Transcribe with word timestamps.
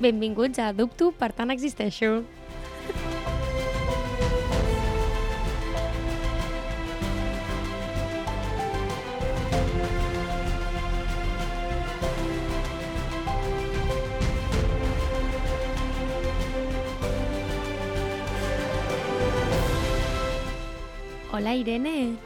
Benvinguts 0.00 0.58
a 0.58 0.72
Dubto, 0.72 1.10
per 1.12 1.28
tant 1.36 1.52
existeixo. 1.52 2.22
Hola, 21.30 21.52
Irene. 21.54 22.16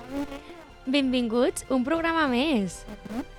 Benvinguts, 0.87 1.67
un 1.75 1.83
programa 1.83 2.29
més. 2.31 2.85
Adopto, 2.95 3.34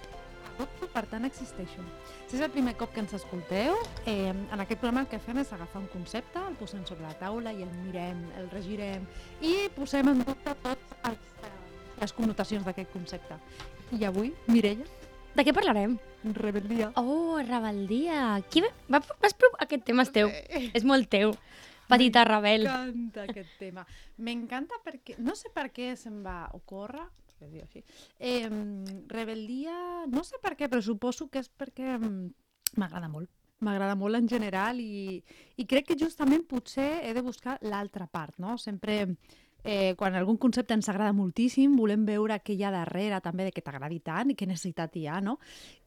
per 0.95 1.03
tant 1.11 1.27
existeixo. 1.27 1.83
Si 2.29 2.37
és 2.37 2.43
el 2.45 2.51
primer 2.53 2.75
cop 2.79 2.93
que 2.95 3.03
ens 3.03 3.13
escolteu, 3.17 3.75
eh, 4.07 4.31
en 4.31 4.59
aquest 4.63 4.79
programa 4.79 5.03
el 5.03 5.09
que 5.11 5.19
fem 5.19 5.41
és 5.43 5.51
agafar 5.53 5.81
un 5.83 5.89
concepte, 5.91 6.39
el 6.39 6.55
posem 6.59 6.85
sobre 6.87 7.03
la 7.03 7.13
taula 7.19 7.51
i 7.53 7.65
el 7.65 7.71
mirem, 7.83 8.23
el 8.39 8.49
regirem 8.53 9.03
i 9.43 9.67
posem 9.75 10.13
en 10.13 10.23
dubte 10.23 10.55
totes 10.63 11.11
eh, 11.11 11.53
les 11.99 12.15
connotacions 12.15 12.65
d'aquest 12.65 12.91
concepte. 12.95 13.37
I 13.91 14.07
avui, 14.07 14.33
Mireia, 14.47 14.87
De 15.35 15.43
què 15.43 15.51
parlarem? 15.51 15.97
rebel·lia. 16.33 16.93
Oh, 16.95 17.37
rebeldia. 17.43 18.39
Qui 18.49 18.61
va, 18.63 18.69
va, 18.89 19.01
vas 19.21 19.35
provar... 19.35 19.59
Aquest 19.65 19.83
tema 19.85 20.05
és 20.05 20.11
teu. 20.15 20.31
És 20.73 20.85
molt 20.87 21.09
teu. 21.11 21.35
Petita 21.91 22.23
rebel. 22.25 22.65
M'encanta 22.65 23.25
aquest 23.27 23.51
tema. 23.59 23.83
M'encanta 24.17 24.79
perquè... 24.85 25.17
No 25.19 25.35
sé 25.37 25.51
per 25.53 25.67
què 25.75 25.91
se'm 25.99 26.23
va 26.25 26.47
ocórrer, 26.57 27.03
es 27.43 27.51
diu 27.51 27.61
així, 27.65 27.83
eh, 28.19 28.47
rebel·lia... 29.11 30.05
No 30.07 30.23
sé 30.23 30.39
per 30.41 30.55
què, 30.55 30.69
però 30.71 30.81
suposo 30.81 31.27
que 31.27 31.41
és 31.43 31.49
perquè 31.49 31.97
m'agrada 31.99 33.09
molt. 33.11 33.29
M'agrada 33.65 33.95
molt 33.95 34.19
en 34.19 34.27
general 34.27 34.79
i, 34.83 35.23
i 35.57 35.65
crec 35.65 35.87
que 35.89 35.99
justament 35.99 36.43
potser 36.47 37.01
he 37.07 37.13
de 37.15 37.23
buscar 37.23 37.57
l'altra 37.63 38.05
part, 38.07 38.35
no? 38.37 38.57
Sempre, 38.59 38.97
eh, 39.63 39.93
quan 39.97 40.13
algun 40.15 40.37
concepte 40.37 40.75
ens 40.75 40.89
agrada 40.91 41.15
moltíssim, 41.15 41.75
volem 41.79 42.03
veure 42.05 42.41
què 42.43 42.53
hi 42.53 42.65
ha 42.67 42.73
darrere 42.75 43.21
també 43.23 43.47
de 43.47 43.53
que 43.55 43.63
t'agradi 43.65 44.01
tant 44.05 44.31
i 44.31 44.35
què 44.35 44.47
necessitat 44.47 44.95
hi 44.99 45.07
ha, 45.07 45.21
no? 45.23 45.37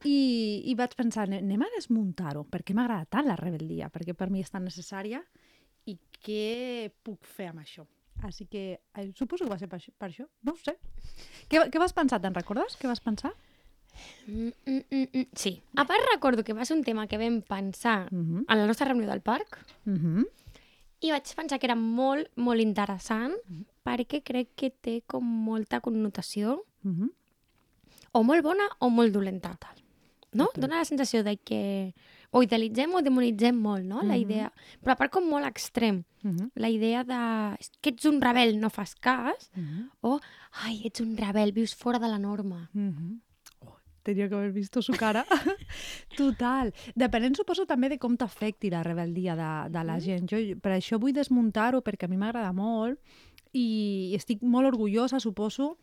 I, 0.05 0.65
i 0.65 0.75
vaig 0.75 0.97
pensar, 0.97 1.29
"Ne- 1.29 1.43
anem 1.45 1.63
a 1.63 1.71
desmuntar-ho, 1.77 2.45
per 2.49 2.65
què 2.65 2.75
m'agrada 2.75 3.05
tant 3.05 3.29
la 3.29 3.37
rebel·lia? 3.37 3.93
Perquè 3.93 4.17
per 4.17 4.31
mi 4.31 4.41
és 4.41 4.51
tan 4.51 4.65
necessària 4.65 5.23
i 5.85 5.99
què 6.25 6.91
puc 7.05 7.25
fer 7.25 7.53
amb 7.53 7.61
això? 7.61 7.87
Així 8.23 8.47
que 8.47 8.81
eh, 8.95 9.13
suposo 9.15 9.45
que 9.45 9.51
va 9.51 9.59
ser 9.59 9.69
per 9.69 9.79
això, 9.79 9.93
per 9.97 10.09
això. 10.11 10.27
no 10.43 10.53
ho 10.53 10.57
sé. 10.57 10.77
Què, 11.49 11.71
què 11.71 11.79
vas 11.79 11.93
pensar? 11.93 12.21
Te'n 12.21 12.35
recordes? 12.35 12.77
Què 12.81 12.89
vas 12.89 13.01
pensar? 13.01 13.33
Mm, 14.27 14.51
mm, 14.67 14.83
mm, 14.91 15.07
mm. 15.13 15.27
Sí. 15.35 15.61
A 15.77 15.85
part 15.85 16.05
recordo 16.13 16.45
que 16.45 16.53
va 16.53 16.65
ser 16.65 16.77
un 16.77 16.85
tema 16.85 17.07
que 17.07 17.19
vam 17.19 17.41
pensar 17.43 18.09
-huh. 18.11 18.45
a 18.47 18.57
la 18.57 18.67
nostra 18.67 18.87
reunió 18.89 19.09
del 19.09 19.21
parc 19.21 19.59
-huh. 19.87 20.25
i 21.01 21.11
vaig 21.11 21.35
pensar 21.35 21.59
que 21.59 21.67
era 21.67 21.75
molt, 21.77 22.29
molt 22.37 22.61
interessant 22.61 23.35
Mhm. 23.49 23.65
perquè 23.85 24.23
crec 24.23 24.49
que 24.55 24.71
té 24.71 25.03
com 25.07 25.25
molta 25.25 25.81
connotació 25.81 26.65
-huh. 26.85 27.11
o 28.13 28.23
molt 28.23 28.43
bona 28.43 28.69
o 28.79 28.89
molt 28.91 29.13
dolenta. 29.13 29.59
No? 30.33 30.51
Dóna 30.55 30.77
la 30.79 30.85
sensació 30.85 31.23
de 31.25 31.37
que 31.39 31.95
o 32.31 32.43
idealitzem 32.43 32.93
o 32.95 33.01
demonitzem 33.03 33.57
molt, 33.57 33.85
no? 33.85 34.03
La 34.03 34.15
Mhm. 34.15 34.21
idea... 34.21 34.53
Però 34.83 34.93
a 34.93 34.97
part 34.97 35.11
com 35.13 35.25
molt 35.29 35.47
extrem. 35.47 36.05
Uh 36.25 36.31
-huh. 36.31 36.51
La 36.57 36.69
idea 36.69 37.05
de 37.05 37.57
"És 37.59 37.71
que 37.81 37.91
ets 37.91 38.05
un 38.05 38.21
rebel, 38.21 38.59
no 38.61 38.69
fas 38.71 38.95
cas, 38.95 39.51
Uh 39.57 39.63
-huh. 39.63 39.91
o 40.01 40.21
ai, 40.65 40.83
ets 40.85 41.01
un 41.01 41.17
rebel, 41.17 41.53
vius 41.53 41.75
fora 41.75 41.99
de 41.99 42.09
la 42.09 42.19
norma. 42.19 42.69
-huh. 42.75 43.21
oh, 43.61 43.77
tenia 44.03 44.29
que 44.29 44.35
haver 44.35 44.53
vist 44.53 44.77
su 44.81 44.93
cara. 44.93 45.25
Total. 46.17 46.73
Depenent, 46.95 47.37
suposo, 47.37 47.67
també 47.67 47.89
de 47.89 47.99
com 47.99 48.17
t'afecti 48.17 48.71
la 48.71 48.83
rebel·lia 48.85 49.35
de, 49.37 49.71
de 49.71 49.85
la 49.85 49.99
gent. 50.01 50.29
Jo 50.31 50.37
per 50.61 50.73
això 50.73 50.99
vull 50.99 51.13
desmuntar-ho, 51.13 51.83
perquè 51.83 52.05
a 52.05 52.09
mi 52.09 52.17
m'agrada 52.17 52.53
molt 52.53 52.99
i 53.53 54.13
estic 54.17 54.43
molt 54.43 54.67
orgullosa, 54.67 55.21
suposo. 55.21 55.79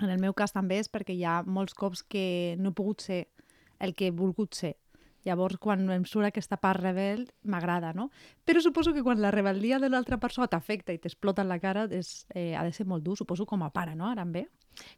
En 0.00 0.08
el 0.10 0.18
meu 0.18 0.32
cas 0.32 0.52
també 0.52 0.78
és 0.78 0.88
perquè 0.90 1.14
hi 1.14 1.24
ha 1.24 1.42
molts 1.42 1.74
cops 1.74 2.02
que 2.02 2.56
no 2.58 2.70
he 2.70 2.72
pogut 2.72 3.00
ser 3.02 3.28
el 3.78 3.94
que 3.94 4.06
he 4.06 4.10
volgut 4.10 4.54
ser. 4.54 4.76
Llavors, 5.24 5.56
quan 5.58 5.88
em 5.90 6.04
surt 6.04 6.26
aquesta 6.26 6.56
part 6.56 6.80
rebel, 6.80 7.28
m'agrada, 7.44 7.92
no? 7.92 8.10
Però 8.44 8.60
suposo 8.60 8.92
que 8.92 9.02
quan 9.02 9.20
la 9.22 9.30
rebel·lia 9.30 9.78
de 9.78 9.88
l'altra 9.88 10.18
persona 10.18 10.48
t'afecta 10.48 10.92
i 10.92 10.98
t'explota 10.98 11.42
en 11.42 11.48
la 11.48 11.60
cara, 11.62 11.86
és, 11.90 12.26
eh, 12.34 12.56
ha 12.56 12.64
de 12.64 12.72
ser 12.72 12.86
molt 12.86 13.04
dur, 13.04 13.16
suposo, 13.16 13.46
com 13.46 13.62
a 13.62 13.70
pare, 13.70 13.94
no? 13.94 14.08
Ara 14.08 14.22
em 14.22 14.32
ve. 14.32 14.48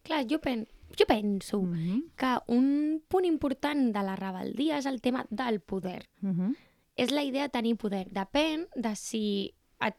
Clar, 0.03 0.25
jo, 0.31 0.41
pen 0.41 0.67
jo 0.97 1.07
penso 1.07 1.63
Mm 1.63 1.75
-hmm. 1.75 2.03
que 2.17 2.53
un 2.53 3.03
punt 3.09 3.25
important 3.25 3.93
de 3.93 4.03
la 4.03 4.17
rebel·lia 4.17 4.79
és 4.79 4.87
el 4.87 5.01
tema 5.01 5.27
del 5.31 5.61
poder. 5.61 6.09
Mm 6.21 6.31
-hmm. 6.31 6.57
És 6.97 7.11
la 7.11 7.23
idea 7.23 7.43
de 7.43 7.49
tenir 7.49 7.77
poder. 7.77 8.09
Depèn 8.11 8.69
de 8.77 8.95
si 8.95 9.55
et, 9.81 9.97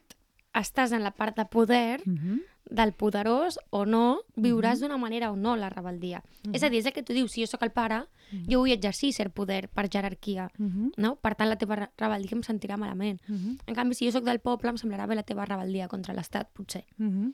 estàs 0.53 0.93
en 0.93 1.03
la 1.03 1.11
part 1.11 1.35
de 1.35 1.45
poder 1.45 2.01
Mm 2.05 2.17
-hmm. 2.17 2.41
Del 2.69 2.91
poderós 2.93 3.59
o 3.69 3.85
no, 3.85 4.21
viuràs 4.35 4.79
d'una 4.81 4.97
manera 4.97 5.31
o 5.31 5.35
no 5.35 5.55
la 5.55 5.69
rebel·lia. 5.69 6.21
És 6.51 6.63
a 6.63 6.69
dir, 6.69 6.79
és 6.79 6.85
el 6.85 6.93
que 6.93 7.03
tu 7.03 7.13
dius, 7.13 7.31
si 7.31 7.41
jo 7.41 7.47
sóc 7.47 7.61
el 7.63 7.71
pare, 7.71 8.03
jo 8.49 8.59
vull 8.63 8.71
exercir 8.73 9.13
cert 9.13 9.33
poder 9.33 9.67
per 9.69 9.87
jerarquia. 9.89 10.49
Mm 10.57 10.67
-hmm. 10.69 10.91
No? 10.97 11.15
Per 11.15 11.35
tant, 11.35 11.49
la 11.49 11.55
teva 11.57 11.75
re- 11.75 11.89
rebel·lia 11.97 12.33
em 12.33 12.41
sentirà 12.41 12.77
malament. 12.77 13.21
Mm 13.27 13.35
-hmm. 13.35 13.57
En 13.67 13.75
canvi, 13.75 13.93
si 13.95 14.05
jo 14.05 14.11
sóc 14.11 14.23
del 14.23 14.39
poble, 14.39 14.69
em 14.69 14.77
semblarà 14.77 15.07
bé 15.07 15.15
la 15.15 15.23
teva 15.23 15.45
rebel·lia 15.45 15.87
contra 15.87 16.13
l'Estat, 16.13 16.49
potser. 16.53 16.85
Mm 16.97 17.09
-hmm. 17.09 17.33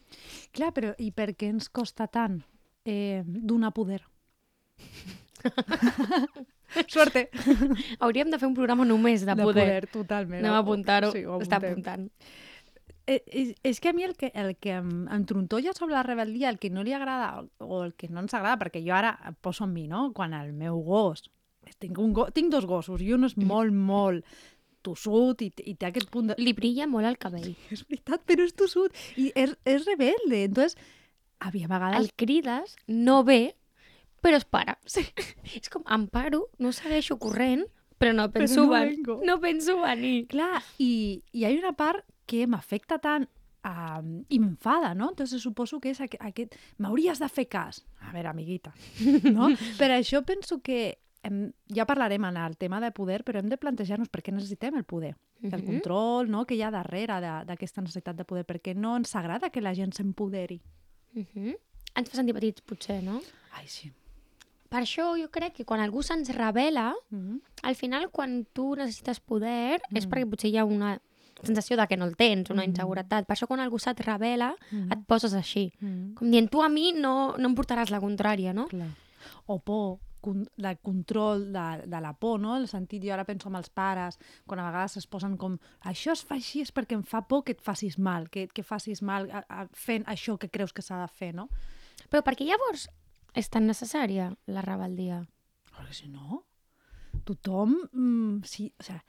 Clar, 0.51 0.73
però 0.73 0.95
i 0.97 1.11
per 1.11 1.35
què 1.35 1.47
ens 1.47 1.69
costa 1.69 2.07
tant 2.07 2.43
eh, 2.85 3.23
donar 3.25 3.73
poder? 3.73 4.01
Suerte! 6.87 7.29
Hauríem 7.99 8.31
de 8.31 8.39
fer 8.39 8.47
un 8.47 8.53
programa 8.55 8.85
només 8.85 9.25
de, 9.25 9.35
De 9.35 9.43
poder. 9.43 9.65
poder, 9.65 9.87
totalment. 9.91 10.39
Anem 10.43 10.53
a 10.53 10.57
apuntar-ho. 10.63 11.11
Sí, 11.11 11.19
Està 11.19 11.57
apuntant. 11.57 12.09
Eh, 13.07 13.21
és, 13.25 13.53
és 13.63 13.79
que 13.81 13.89
a 13.89 13.93
mi 13.93 14.03
el 14.05 14.13
que, 14.15 14.31
el 14.35 14.55
que 14.61 14.75
em, 14.77 15.07
em 15.09 15.25
trontolla 15.25 15.73
sobre 15.73 15.95
la 15.95 16.03
rebel·lia, 16.05 16.49
el 16.53 16.59
que 16.61 16.69
no 16.69 16.83
li 16.85 16.93
agrada 16.93 17.41
o, 17.41 17.47
o 17.65 17.83
el 17.83 17.93
que 17.97 18.07
no 18.09 18.21
ens 18.21 18.33
agrada, 18.37 18.59
perquè 18.61 18.83
jo 18.85 18.93
ara 18.95 19.15
em 19.27 19.35
poso 19.41 19.65
en 19.65 19.73
mi, 19.73 19.87
no? 19.89 20.11
Quan 20.13 20.33
el 20.37 20.53
meu 20.53 20.81
gos... 20.85 21.27
Tinc, 21.79 21.97
un 22.01 22.11
go, 22.13 22.25
tinc 22.33 22.49
dos 22.51 22.65
gossos 22.65 23.01
i 23.05 23.11
un 23.13 23.23
és 23.27 23.35
molt, 23.37 23.71
molt 23.71 24.25
tossut 24.83 25.41
i, 25.45 25.51
i 25.69 25.75
té 25.77 25.87
aquest 25.87 26.09
punt 26.11 26.31
de... 26.31 26.35
Li 26.41 26.53
brilla 26.57 26.87
molt 26.89 27.07
el 27.07 27.17
cabell. 27.21 27.51
És 27.73 27.83
veritat, 27.87 28.23
però 28.27 28.45
és 28.45 28.53
tossut 28.57 28.97
i 29.21 29.29
és, 29.37 29.53
és 29.69 29.85
rebelde. 29.85 30.43
Entonces, 30.49 30.75
havia 31.39 31.69
vegades... 31.69 31.99
El 32.01 32.09
crides, 32.17 32.75
no 32.87 33.21
ve, 33.27 33.53
però 34.25 34.41
es 34.41 34.45
para. 34.45 34.77
Sí. 34.89 35.05
És 35.53 35.69
com, 35.73 35.85
em 35.89 36.07
paro, 36.11 36.47
no 36.61 36.73
segueixo 36.75 37.17
corrent, 37.21 37.63
però 38.01 38.13
no 38.17 38.27
penso, 38.33 38.65
no 38.65 38.73
ven- 38.73 38.95
vengo. 38.97 39.19
no 39.25 39.37
penso 39.39 39.77
venir. 39.81 40.25
Clar, 40.33 40.63
i, 40.81 41.21
i 41.31 41.43
hi 41.43 41.45
ha 41.45 41.53
una 41.59 41.75
part 41.77 42.01
que 42.31 42.45
m'afecta 42.47 42.97
tant 43.03 43.27
um, 43.67 44.23
i 44.31 44.39
m'enfada, 44.39 44.93
no? 44.95 45.09
Entonces 45.11 45.43
suposo 45.43 45.79
que 45.83 45.91
és 45.91 45.99
aqu 46.01 46.17
aquest... 46.23 46.55
M'hauries 46.79 47.19
de 47.19 47.27
fer 47.29 47.47
cas. 47.51 47.83
A 48.07 48.13
veure, 48.15 48.31
amiguita, 48.31 48.71
no? 49.35 49.51
per 49.77 49.91
això 49.97 50.23
penso 50.25 50.61
que 50.63 50.97
hem, 51.27 51.51
ja 51.69 51.85
parlarem 51.85 52.23
en 52.31 52.37
el 52.41 52.55
tema 52.57 52.79
de 52.81 52.89
poder, 52.95 53.21
però 53.27 53.39
hem 53.43 53.49
de 53.51 53.59
plantejar-nos 53.61 54.09
per 54.09 54.23
què 54.25 54.31
necessitem 54.33 54.79
el 54.79 54.85
poder. 54.87 55.15
El 55.43 55.51
Mhm. 55.51 55.65
control 55.67 56.29
no? 56.31 56.45
que 56.45 56.55
hi 56.55 56.61
ha 56.63 56.71
darrere 56.71 57.19
d'aquesta 57.45 57.81
necessitat 57.81 58.15
de 58.15 58.25
poder, 58.25 58.45
perquè 58.45 58.73
no 58.75 58.95
ens 58.97 59.15
agrada 59.15 59.49
que 59.51 59.61
la 59.61 59.73
gent 59.75 59.93
s'empoderi. 59.93 60.61
Uh 61.15 61.25
-huh. 61.35 61.57
Ens 61.95 62.09
fa 62.09 62.15
sentir 62.15 62.33
petits, 62.33 62.61
potser, 62.61 63.03
no? 63.03 63.19
Ai, 63.53 63.67
sí. 63.67 63.91
Per 64.69 64.79
això 64.79 65.11
jo 65.19 65.27
crec 65.29 65.53
que 65.53 65.65
quan 65.65 65.81
algú 65.81 66.01
se'ns 66.01 66.29
revela, 66.33 66.93
Mm 67.11 67.19
-hmm. 67.19 67.39
al 67.63 67.75
final, 67.75 68.09
quan 68.11 68.45
tu 68.53 68.75
necessites 68.75 69.19
poder, 69.19 69.81
és 69.93 70.07
Mm. 70.07 70.09
perquè 70.11 70.29
potser 70.29 70.49
hi 70.49 70.57
ha 70.57 70.63
una 70.65 71.01
sensació 71.43 71.77
de 71.77 71.87
que 71.87 71.97
no 71.97 72.05
el 72.05 72.15
tens, 72.15 72.49
una 72.49 72.63
Mm. 72.63 72.69
inseguretat. 72.69 73.25
Per 73.25 73.35
això 73.35 73.47
quan 73.47 73.59
algú 73.59 73.79
se't 73.79 73.99
revela, 74.05 74.55
Mm. 74.71 74.91
et 74.91 75.05
poses 75.07 75.33
així. 75.33 75.71
Mm 75.79 75.87
-hmm. 75.87 76.13
Com 76.15 76.31
dient, 76.31 76.49
tu 76.49 76.61
a 76.61 76.69
mi 76.69 76.93
no, 76.93 77.35
no 77.37 77.49
em 77.49 77.55
portaràs 77.55 77.89
la 77.89 77.99
contrària, 78.01 78.53
no? 78.53 78.67
Clar. 78.67 78.89
O 79.45 79.59
por, 79.59 79.99
el 80.23 80.77
control 80.83 81.51
de, 81.51 81.83
de 81.87 82.01
la 82.01 82.13
por, 82.13 82.39
no? 82.39 82.57
El 82.57 82.67
sentit, 82.67 83.03
jo 83.03 83.13
ara 83.13 83.25
penso 83.25 83.47
amb 83.49 83.57
els 83.57 83.69
pares, 83.69 84.19
quan 84.45 84.59
a 84.59 84.67
vegades 84.69 84.97
es 84.97 85.07
posen 85.07 85.37
com 85.37 85.57
això 85.81 86.11
es 86.11 86.23
fa 86.23 86.35
així 86.35 86.61
és 86.61 86.71
perquè 86.73 86.93
em 86.93 87.03
fa 87.03 87.21
por 87.27 87.43
que 87.43 87.53
et 87.53 87.61
facis 87.61 87.97
mal, 87.97 88.29
que, 88.29 88.47
que 88.47 88.63
facis 88.63 89.01
mal 89.01 89.29
a, 89.31 89.43
a, 89.49 89.67
fent 89.73 90.05
això 90.05 90.37
que 90.37 90.49
creus 90.49 90.73
que 90.73 90.81
s'ha 90.81 91.01
de 91.01 91.07
fer, 91.07 91.33
no? 91.33 91.49
Però 92.09 92.21
perquè 92.21 92.45
llavors 92.45 92.87
és 93.33 93.49
tan 93.49 93.65
necessària 93.65 94.35
la 94.45 94.61
rebel·lia. 94.61 95.25
Perquè 95.75 95.93
si 95.93 96.07
no, 96.07 96.43
tothom... 97.25 97.75
Mm, 97.93 98.43
sí, 98.43 98.73
o 98.79 98.83
sea, 98.83 99.03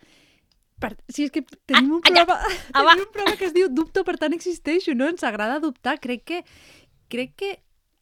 per, 0.82 0.96
si 1.08 1.26
és 1.28 1.32
que 1.34 1.44
tenim 1.70 1.92
un 1.98 2.00
allà, 2.02 2.24
programa, 2.24 2.38
ah, 2.72 2.82
tenim 2.82 3.04
un 3.06 3.12
programa 3.14 3.38
que 3.38 3.48
es 3.48 3.54
diu 3.54 3.68
Dubto, 3.70 4.02
per 4.08 4.16
tant 4.20 4.34
existeixo, 4.34 4.96
no? 4.98 5.06
Ens 5.10 5.22
agrada 5.26 5.60
dubtar. 5.62 5.98
Crec 6.02 6.24
que, 6.28 6.40
crec 7.12 7.36
que 7.38 7.52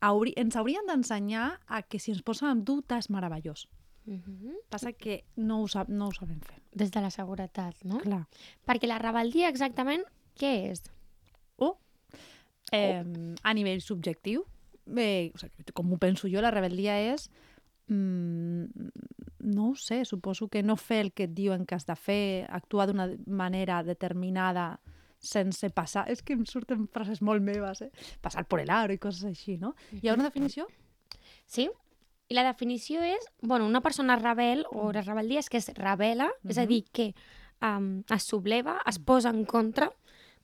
hauri, 0.00 0.32
ens 0.40 0.56
haurien 0.56 0.88
d'ensenyar 0.88 1.50
a 1.68 1.82
que 1.82 2.00
si 2.00 2.14
ens 2.14 2.24
posen 2.26 2.50
en 2.50 2.64
dubte 2.64 2.96
és 2.96 3.10
meravellós. 3.12 3.68
Uh 4.06 4.16
-huh. 4.16 4.56
Passa 4.70 4.92
que 4.92 5.24
no 5.36 5.60
ho, 5.62 5.68
sab, 5.68 5.88
no 5.88 6.08
ho 6.08 6.12
sabem 6.12 6.40
fer. 6.40 6.62
Des 6.72 6.90
de 6.90 7.00
la 7.00 7.10
seguretat, 7.10 7.76
no? 7.84 7.98
Clar. 7.98 8.26
Perquè 8.66 8.86
la 8.86 8.98
rebel·lia 8.98 9.48
exactament 9.48 10.02
què 10.38 10.70
és? 10.70 10.82
O, 11.56 11.78
eh, 12.72 13.04
a 13.42 13.54
nivell 13.54 13.80
subjectiu, 13.80 14.46
bé, 14.86 15.30
o 15.34 15.38
sigui, 15.38 15.72
com 15.72 15.92
ho 15.92 15.98
penso 15.98 16.28
jo, 16.28 16.40
la 16.40 16.50
rebel·lia 16.50 17.12
és 17.12 17.28
mm, 17.28 17.49
no 17.90 19.70
ho 19.70 19.74
sé, 19.74 20.04
suposo 20.04 20.48
que 20.48 20.62
no 20.62 20.76
fer 20.76 21.00
el 21.06 21.12
que 21.12 21.24
et 21.26 21.34
diuen 21.34 21.66
que 21.66 21.74
has 21.74 21.86
de 21.86 21.96
fer, 21.96 22.46
actuar 22.48 22.86
d'una 22.86 23.08
manera 23.26 23.82
determinada 23.82 24.80
sense 25.20 25.68
passar... 25.70 26.06
És 26.08 26.22
que 26.22 26.32
em 26.32 26.46
surten 26.48 26.86
frases 26.88 27.20
molt 27.20 27.42
meves, 27.44 27.82
eh? 27.82 27.90
Passar 28.24 28.46
per 28.48 28.62
l'aro 28.64 28.94
i 28.94 28.98
coses 28.98 29.24
així, 29.28 29.58
no? 29.60 29.74
Hi 30.00 30.08
ha 30.08 30.14
una 30.14 30.28
definició? 30.30 30.66
Sí? 31.46 31.68
I 32.30 32.36
la 32.38 32.44
definició 32.46 33.02
és, 33.02 33.26
bueno, 33.42 33.66
una 33.66 33.82
persona 33.82 34.16
rebel 34.16 34.64
o 34.70 34.92
la 34.94 35.02
rebel·lia 35.02 35.42
és 35.42 35.50
que 35.50 35.58
es 35.58 35.68
rebela, 35.74 36.30
és 36.46 36.58
a 36.62 36.64
dir, 36.66 36.84
que 36.94 37.10
um, 37.60 38.04
es 38.08 38.22
subleva, 38.22 38.78
es 38.86 39.00
posa 39.02 39.32
en 39.34 39.44
contra 39.44 39.90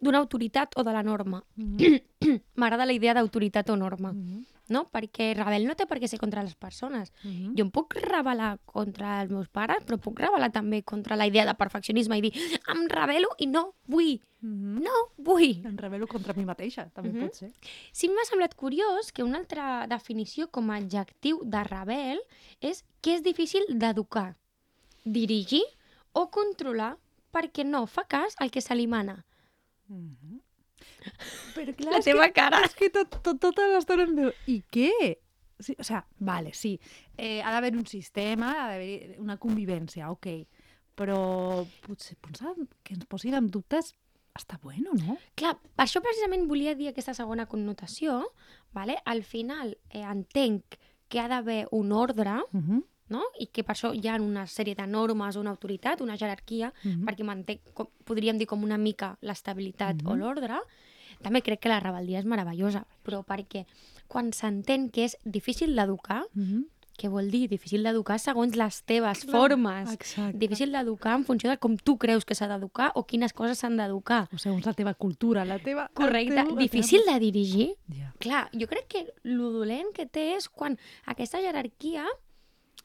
d'una 0.02 0.19
autoritat 0.19 0.75
o 0.76 0.84
de 0.84 0.92
la 0.92 1.04
norma. 1.06 1.44
M'agrada 2.60 2.84
la 2.84 2.92
idea 2.92 3.14
d'autoritat 3.14 3.70
o 3.70 3.76
norma, 3.76 4.12
Mhm. 4.12 4.44
No? 4.68 4.88
Perquè 4.90 5.34
rebel 5.36 5.66
no 5.66 5.74
té 5.74 5.86
per 5.86 5.98
què 6.00 6.08
ser 6.08 6.18
contra 6.18 6.42
les 6.42 6.54
persones. 6.54 7.12
Mhm. 7.22 7.54
Jo 7.56 7.64
em 7.64 7.70
puc 7.70 7.94
rebel·lar 7.94 8.58
contra 8.64 9.22
els 9.22 9.30
meus 9.30 9.48
pares, 9.48 9.84
però 9.86 9.98
puc 9.98 10.18
rebel·lar 10.20 10.50
també 10.52 10.82
contra 10.82 11.16
la 11.16 11.26
idea 11.26 11.44
de 11.46 11.54
perfeccionisme 11.54 12.18
i 12.18 12.20
dir, 12.22 12.32
em 12.68 12.86
rebel·lo 12.88 13.28
i 13.38 13.46
no 13.46 13.74
vull, 13.86 14.20
Mhm. 14.40 14.82
no 14.82 14.92
vull. 15.18 15.64
Em 15.66 15.76
rebel·lo 15.76 16.06
contra 16.06 16.34
mi 16.34 16.44
mateixa, 16.44 16.90
també 16.92 17.10
Mhm. 17.12 17.20
pot 17.20 17.34
ser. 17.34 17.52
Sí 17.92 18.08
m'ha 18.08 18.24
semblat 18.24 18.54
curiós 18.54 19.12
que 19.12 19.22
una 19.24 19.38
altra 19.38 19.86
definició 19.88 20.50
com 20.50 20.70
a 20.70 20.76
adjectiu 20.76 21.40
de 21.44 21.64
rebel 21.64 22.20
és 22.60 22.84
que 23.00 23.14
és 23.14 23.22
difícil 23.22 23.62
d'educar, 23.68 24.36
dirigir 25.04 25.62
o 26.12 26.30
controlar 26.30 26.96
perquè 27.32 27.64
no 27.64 27.86
fa 27.86 28.04
cas 28.04 28.34
al 28.38 28.50
que 28.50 28.60
se 28.60 28.74
li 28.74 28.86
mana. 28.86 29.24
Mhm. 29.88 30.40
Però 31.54 31.74
clar, 31.76 31.92
La 31.92 32.00
teva 32.00 32.26
que, 32.28 32.32
cara. 32.40 32.62
És 32.64 32.74
que 32.74 32.90
tot, 32.90 33.20
tot, 33.22 33.38
tota 33.40 33.66
l'estona 33.72 34.02
em 34.08 34.14
diu, 34.16 34.32
i 34.46 34.62
què? 34.72 34.90
Sí, 35.58 35.74
o 35.80 35.84
sea, 35.84 36.02
vale, 36.18 36.52
sí, 36.52 36.78
eh, 37.16 37.40
ha 37.42 37.50
d'haver 37.54 37.74
un 37.76 37.86
sistema, 37.86 38.50
ha 38.52 38.68
d'haver 38.74 39.16
una 39.18 39.38
convivència, 39.40 40.10
ok, 40.12 40.26
però 40.96 41.66
potser 41.86 42.16
pensar 42.20 42.52
que 42.84 42.94
ens 42.94 43.06
posin 43.08 43.34
en 43.38 43.46
dubtes 43.48 43.94
està 44.36 44.58
bueno, 44.60 44.92
no? 45.00 45.16
Clar, 45.34 45.54
per 45.56 45.86
això 45.86 46.02
precisament 46.04 46.44
volia 46.48 46.74
dir 46.76 46.90
aquesta 46.90 47.14
segona 47.16 47.46
connotació. 47.48 48.18
Vale? 48.76 48.98
Al 49.08 49.22
final 49.24 49.78
eh, 49.88 50.02
entenc 50.04 50.76
que 51.08 51.20
ha 51.22 51.28
d'haver 51.28 51.68
un 51.72 51.92
ordre 51.92 52.34
Uh 52.52 52.60
-huh. 52.60 52.82
no? 53.08 53.22
i 53.40 53.46
que 53.46 53.62
per 53.64 53.76
això 53.76 53.94
hi 53.94 54.08
ha 54.08 54.16
una 54.20 54.44
sèrie 54.46 54.74
de 54.74 54.86
normes, 54.86 55.36
una 55.36 55.50
autoritat, 55.50 56.00
una 56.02 56.16
jerarquia, 56.18 56.72
Mhm. 56.84 57.04
perquè 57.06 57.24
manté, 57.24 57.60
com, 57.72 57.86
podríem 58.04 58.36
dir 58.36 58.46
com 58.46 58.62
una 58.62 58.76
mica 58.76 59.16
l'estabilitat 59.22 60.02
o 60.04 60.10
Mhm. 60.10 60.18
l'ordre. 60.18 60.60
També 61.26 61.43
crec 61.43 61.58
que 61.64 61.69
la 61.73 61.81
rebel·lia 61.82 62.20
és 62.23 62.25
meravellosa, 62.31 62.84
però 63.02 63.25
perquè 63.26 63.64
quan 64.06 64.31
s'entén 64.32 64.88
que 64.94 65.05
és 65.08 65.17
difícil 65.25 65.75
d'educar, 65.75 66.23
Uh 66.37 66.43
-huh. 66.43 66.64
què 66.96 67.08
vol 67.11 67.31
dir? 67.31 67.49
Difícil 67.50 67.82
d'educar 67.82 68.19
segons 68.19 68.55
les 68.56 68.82
teves 68.84 69.25
Clar, 69.25 69.32
formes. 69.32 69.93
exacte. 69.93 70.38
Difícil 70.38 70.70
d'educar 70.73 71.17
en 71.17 71.25
funció 71.25 71.50
de 71.50 71.58
com 71.58 71.76
tu 71.76 71.99
creus 71.99 72.25
que 72.25 72.34
s'ha 72.34 72.46
d'educar 72.49 72.93
o 72.94 73.02
quines 73.06 73.32
coses 73.32 73.58
s'han 73.58 73.76
d'educar. 73.76 74.28
O 74.32 74.38
segons 74.38 74.64
la 74.64 74.73
teva 74.73 74.94
cultura, 74.94 75.44
la 75.44 75.58
teva... 75.58 75.82
el 75.90 75.94
Correcte. 75.94 76.34
teu- 76.44 76.56
Difícil 76.56 77.00
teva... 77.05 77.19
de 77.19 77.20
dirigir. 77.20 77.75
Ja. 77.88 78.14
Clar, 78.19 78.49
jo 78.55 78.67
crec 78.67 78.87
que 78.88 79.12
lo 79.25 79.50
dolent 79.50 79.93
que 79.93 80.06
té 80.06 80.37
és 80.37 80.49
quan 80.49 80.78
aquesta 81.06 81.38
jerarquia 81.40 82.06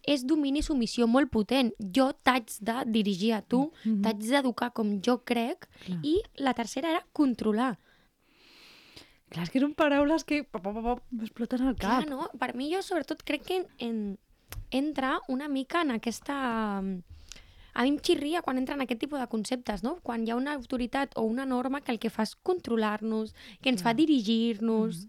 és 0.03 0.25
domini 0.25 0.59
i 0.59 0.63
submissió 0.63 1.05
molt 1.07 1.29
potent. 1.29 1.71
Jo 1.79 2.11
t'haig 2.13 2.45
de 2.59 2.83
dirigir 2.87 3.33
a 3.33 3.41
tu, 3.43 3.71
Mhm. 3.85 4.01
t'haig 4.01 4.17
d'educar 4.17 4.73
com 4.73 4.99
jo 5.01 5.19
crec, 5.23 5.67
Clar. 5.85 5.99
i 6.03 6.21
la 6.37 6.53
tercera 6.53 6.89
era 6.89 7.05
controlar. 7.13 7.77
Clar, 9.31 9.45
és 9.47 9.49
que 9.53 9.61
són 9.63 9.73
paraules 9.73 10.25
que 10.27 10.41
m'exploten 10.43 11.63
al 11.67 11.75
cap. 11.79 12.03
Clar, 12.03 12.09
no? 12.09 12.27
Per 12.39 12.51
mi 12.59 12.67
jo 12.73 12.81
sobretot 12.83 13.23
crec 13.23 13.45
que 13.47 13.55
en, 13.61 13.65
en, 13.79 13.97
entra 14.71 15.19
una 15.27 15.47
mica 15.47 15.81
en 15.85 15.91
aquesta... 15.95 16.37
A 17.73 17.83
mi 17.85 17.93
em 17.93 17.97
xirria 18.03 18.41
quan 18.43 18.57
entra 18.59 18.75
en 18.75 18.81
aquest 18.83 18.99
tipus 18.99 19.21
de 19.21 19.27
conceptes, 19.31 19.79
no? 19.83 19.93
Quan 20.03 20.25
hi 20.27 20.31
ha 20.33 20.35
una 20.35 20.57
autoritat 20.57 21.13
o 21.15 21.23
una 21.23 21.45
norma 21.47 21.79
que 21.79 21.93
el 21.93 21.99
que 22.03 22.09
fa 22.11 22.25
és 22.27 22.33
controlar-nos, 22.43 23.31
que 23.63 23.71
ens 23.71 23.79
fa 23.79 23.93
Clar. 23.93 24.01
dirigir-nos... 24.01 25.05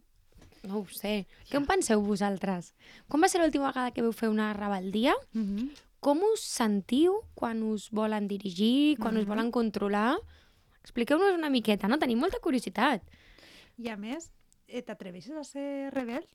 No 0.63 0.79
ho 0.79 0.87
sé. 0.95 1.27
Què 1.51 1.57
en 1.59 1.67
penseu 1.67 1.99
vosaltres? 2.07 2.69
Quan 3.11 3.19
va 3.25 3.27
ser 3.29 3.41
l'última 3.43 3.73
vegada 3.73 3.91
que 3.91 4.05
veu 4.07 4.13
fer 4.15 4.29
una 4.31 4.53
rebel·lia? 4.55 5.17
Uh 5.35 5.41
-huh. 5.43 5.65
Com 5.99 6.23
us 6.23 6.41
sentiu 6.47 7.17
quan 7.35 7.65
us 7.67 7.89
volen 7.91 8.29
dirigir, 8.29 8.97
quan 8.99 9.17
us 9.17 9.25
Mhm. 9.25 9.29
volen 9.29 9.51
controlar? 9.51 10.15
Expliqueu-nos 10.83 11.35
una 11.35 11.51
miqueta, 11.51 11.89
no? 11.89 11.99
Tenim 11.99 12.19
molta 12.19 12.39
curiositat. 12.39 13.03
I 13.79 13.89
a 13.89 13.97
més, 13.97 14.31
eh, 14.69 14.83
t'atreveixes 14.83 15.33
a 15.37 15.45
ser 15.45 15.91
rebel? 15.93 16.27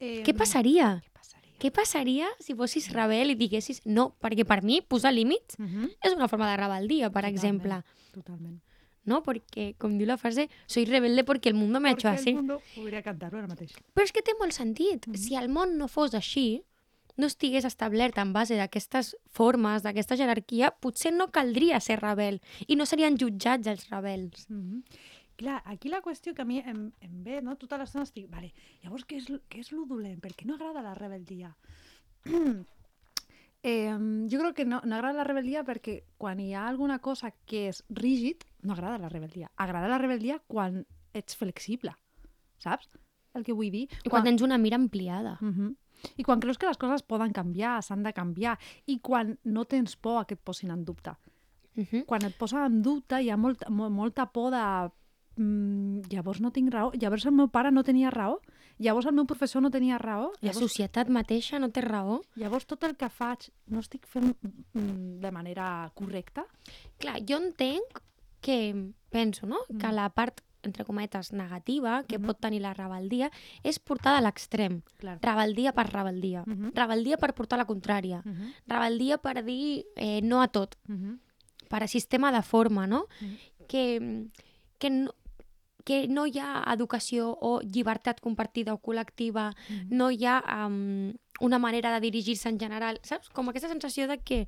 Eh, 0.00 0.22
Què 0.24 0.34
passaria? 0.34 1.00
Què 1.04 1.10
passaria? 1.12 1.52
Què 1.62 1.70
passaria 1.70 2.28
si 2.40 2.54
fossis 2.54 2.90
rebel 2.92 3.30
i 3.30 3.34
diguessis 3.38 3.82
no? 3.86 4.16
Perquè 4.20 4.44
per 4.44 4.62
mi 4.62 4.80
posar 4.82 5.12
límits 5.12 5.56
Uh 5.58 5.64
-huh. 5.66 5.96
és 6.02 6.12
una 6.12 6.26
forma 6.28 6.50
de 6.50 6.56
rebel·lia, 6.62 7.10
per 7.10 7.22
Totalment. 7.22 7.34
exemple. 7.34 7.82
Totalment. 8.12 8.60
No? 9.04 9.22
Perquè, 9.22 9.74
com 9.78 9.96
diu 9.98 10.06
la 10.06 10.16
frase, 10.16 10.48
soy 10.66 10.84
rebelde 10.84 11.24
porque 11.24 11.48
el 11.48 11.54
mundo 11.54 11.80
me 11.80 11.88
ha 11.88 11.92
hecho 11.92 12.08
así. 12.08 12.30
el 12.30 12.36
mundo 12.36 12.60
podria 12.74 13.02
cantar-ho 13.02 13.38
ara 13.38 13.46
mateix. 13.48 13.72
Però 13.94 14.04
és 14.04 14.12
que 14.12 14.22
té 14.22 14.32
molt 14.38 14.52
sentit. 14.52 15.06
Mhm. 15.08 15.16
Si 15.16 15.34
el 15.34 15.48
món 15.48 15.76
no 15.76 15.88
fos 15.88 16.14
així, 16.14 16.62
no 17.16 17.26
estigués 17.26 17.64
establert 17.64 18.16
en 18.18 18.32
base 18.32 18.54
d'aquestes 18.56 19.16
formes, 19.30 19.82
d'aquesta 19.82 20.16
jerarquia, 20.16 20.70
potser 20.80 21.12
no 21.12 21.30
caldria 21.30 21.78
ser 21.80 22.00
rebel 22.00 22.40
i 22.66 22.74
no 22.76 22.86
serien 22.86 23.16
jutjats 23.18 23.66
els 23.66 23.88
rebels. 23.90 24.48
Mm 24.48 24.62
-hmm. 24.62 24.82
Clar, 25.36 25.62
aquí 25.64 25.88
la 25.88 26.02
qüestió 26.02 26.34
que 26.34 26.42
a 26.42 26.44
mi 26.44 26.58
em, 26.60 26.92
em 27.00 27.22
ve, 27.24 27.40
no? 27.42 27.56
Tota 27.56 27.78
l'estona 27.78 28.04
estic... 28.04 28.28
Vale, 28.30 28.52
llavors, 28.82 29.04
què 29.08 29.16
és, 29.16 29.26
què 29.48 29.60
és 29.60 29.72
lo 29.72 29.86
dolent? 29.86 30.20
Per 30.20 30.32
què 30.36 30.46
no 30.46 30.54
agrada 30.54 30.82
la 30.82 30.94
rebel·lia? 30.94 31.54
eh, 33.62 33.90
jo 34.30 34.38
crec 34.40 34.54
que 34.56 34.64
no, 34.68 34.80
no 34.84 34.96
agrada 34.96 35.22
la 35.22 35.26
rebel·lia 35.28 35.64
perquè 35.66 36.02
quan 36.18 36.40
hi 36.40 36.52
ha 36.54 36.66
alguna 36.68 36.98
cosa 37.00 37.32
que 37.46 37.68
és 37.70 37.82
rígid, 37.90 38.44
no 38.62 38.74
agrada 38.74 38.98
la 38.98 39.10
rebel·lia. 39.12 39.50
Agrada 39.56 39.88
la 39.88 39.98
rebel·lia 40.02 40.40
quan 40.46 40.84
ets 41.14 41.36
flexible, 41.36 41.94
saps? 42.62 42.90
El 43.34 43.44
que 43.44 43.54
vull 43.56 43.70
dir. 43.72 43.86
I 44.04 44.10
quan 44.12 44.24
tens 44.26 44.42
una 44.44 44.58
mira 44.60 44.76
ampliada. 44.76 45.38
Uh 45.40 45.48
-huh. 45.48 45.74
I 46.16 46.22
quan 46.24 46.40
creus 46.40 46.58
que 46.58 46.66
les 46.66 46.76
coses 46.76 47.02
poden 47.02 47.32
canviar, 47.32 47.82
s'han 47.82 48.02
de 48.02 48.12
canviar, 48.12 48.58
i 48.86 48.98
quan 49.00 49.38
no 49.44 49.64
tens 49.64 49.96
por 49.96 50.20
a 50.20 50.24
que 50.26 50.34
et 50.34 50.40
posin 50.40 50.70
en 50.70 50.84
dubte. 50.84 51.10
Uh 51.76 51.84
-huh. 51.84 52.04
Quan 52.04 52.24
et 52.24 52.36
posen 52.36 52.58
en 52.60 52.82
dubte 52.82 53.22
hi 53.22 53.30
ha 53.30 53.36
molta, 53.36 53.70
mo- 53.70 53.90
molta 53.90 54.26
por 54.32 54.50
de... 54.50 54.90
Mm, 55.36 56.02
llavors 56.10 56.40
no 56.40 56.50
tinc 56.52 56.72
raó, 56.72 56.90
llavors 56.92 57.24
el 57.26 57.32
meu 57.32 57.48
pare 57.48 57.70
no 57.72 57.82
tenia 57.82 58.10
raó, 58.10 58.40
llavors 58.78 59.06
el 59.06 59.14
meu 59.14 59.24
professor 59.26 59.62
no 59.62 59.70
tenia 59.70 59.96
raó, 59.98 60.32
La 60.40 60.50
llavors, 60.52 60.58
societat 60.66 61.08
mateixa 61.08 61.58
no 61.58 61.70
té 61.70 61.80
raó. 61.80 62.20
llavors 62.36 62.66
tot 62.66 62.84
el 62.84 62.96
que 62.96 63.08
faig 63.08 63.50
no 63.66 63.80
estic 63.80 64.06
fent 64.06 64.34
mm, 64.74 65.20
de 65.20 65.30
manera 65.32 65.90
correcta. 65.94 66.44
Clar, 66.98 67.20
jo 67.26 67.38
entenc 67.38 68.02
que, 68.40 68.90
penso, 69.10 69.46
no?, 69.46 69.58
que 69.68 69.86
Mm. 69.86 69.94
la 69.94 70.08
part, 70.10 70.40
entre 70.64 70.84
cometes, 70.84 71.32
negativa 71.32 72.04
que 72.06 72.18
Mhm. 72.18 72.26
pot 72.26 72.38
tenir 72.38 72.60
la 72.60 72.72
rebel·lia 72.74 73.30
és 73.64 73.78
portar 73.80 74.14
de 74.16 74.22
l'extrem. 74.22 74.82
Clar. 74.98 75.18
Rebel·lia 75.20 75.72
per 75.72 75.88
rebel·lia. 75.90 76.44
Mhm. 76.46 76.72
Rebel·lia 76.72 77.16
per 77.18 77.34
portar 77.34 77.56
la 77.58 77.66
contrària. 77.66 78.22
Uh 78.24 78.30
-huh. 78.30 78.52
Rebel·lia 78.68 79.18
per 79.18 79.44
dir 79.44 79.86
eh, 79.96 80.20
no 80.22 80.40
a 80.42 80.48
tot. 80.48 80.76
Uh 80.88 80.94
-huh. 80.94 81.18
per 81.68 81.82
a 81.84 81.88
sistema 81.88 82.30
de 82.30 82.42
forma, 82.42 82.86
no? 82.86 83.06
Mhm. 83.20 83.36
Que, 83.66 84.26
que, 84.78 84.90
no, 84.90 85.10
que 85.84 86.06
no 86.08 86.26
hi 86.26 86.38
ha 86.38 86.62
educació 86.72 87.36
o 87.40 87.60
llibertat 87.62 88.20
compartida 88.20 88.74
o 88.74 88.78
col·lectiva, 88.80 89.54
Mhm. 89.68 89.88
no 89.90 90.10
hi 90.10 90.24
ha 90.26 90.66
um, 90.66 91.12
una 91.40 91.58
manera 91.58 91.92
de 91.92 92.00
dirigir-se 92.00 92.48
en 92.48 92.58
general, 92.58 93.00
saps? 93.02 93.28
Com 93.30 93.48
aquesta 93.48 93.68
sensació 93.68 94.06
de 94.08 94.18
que 94.18 94.46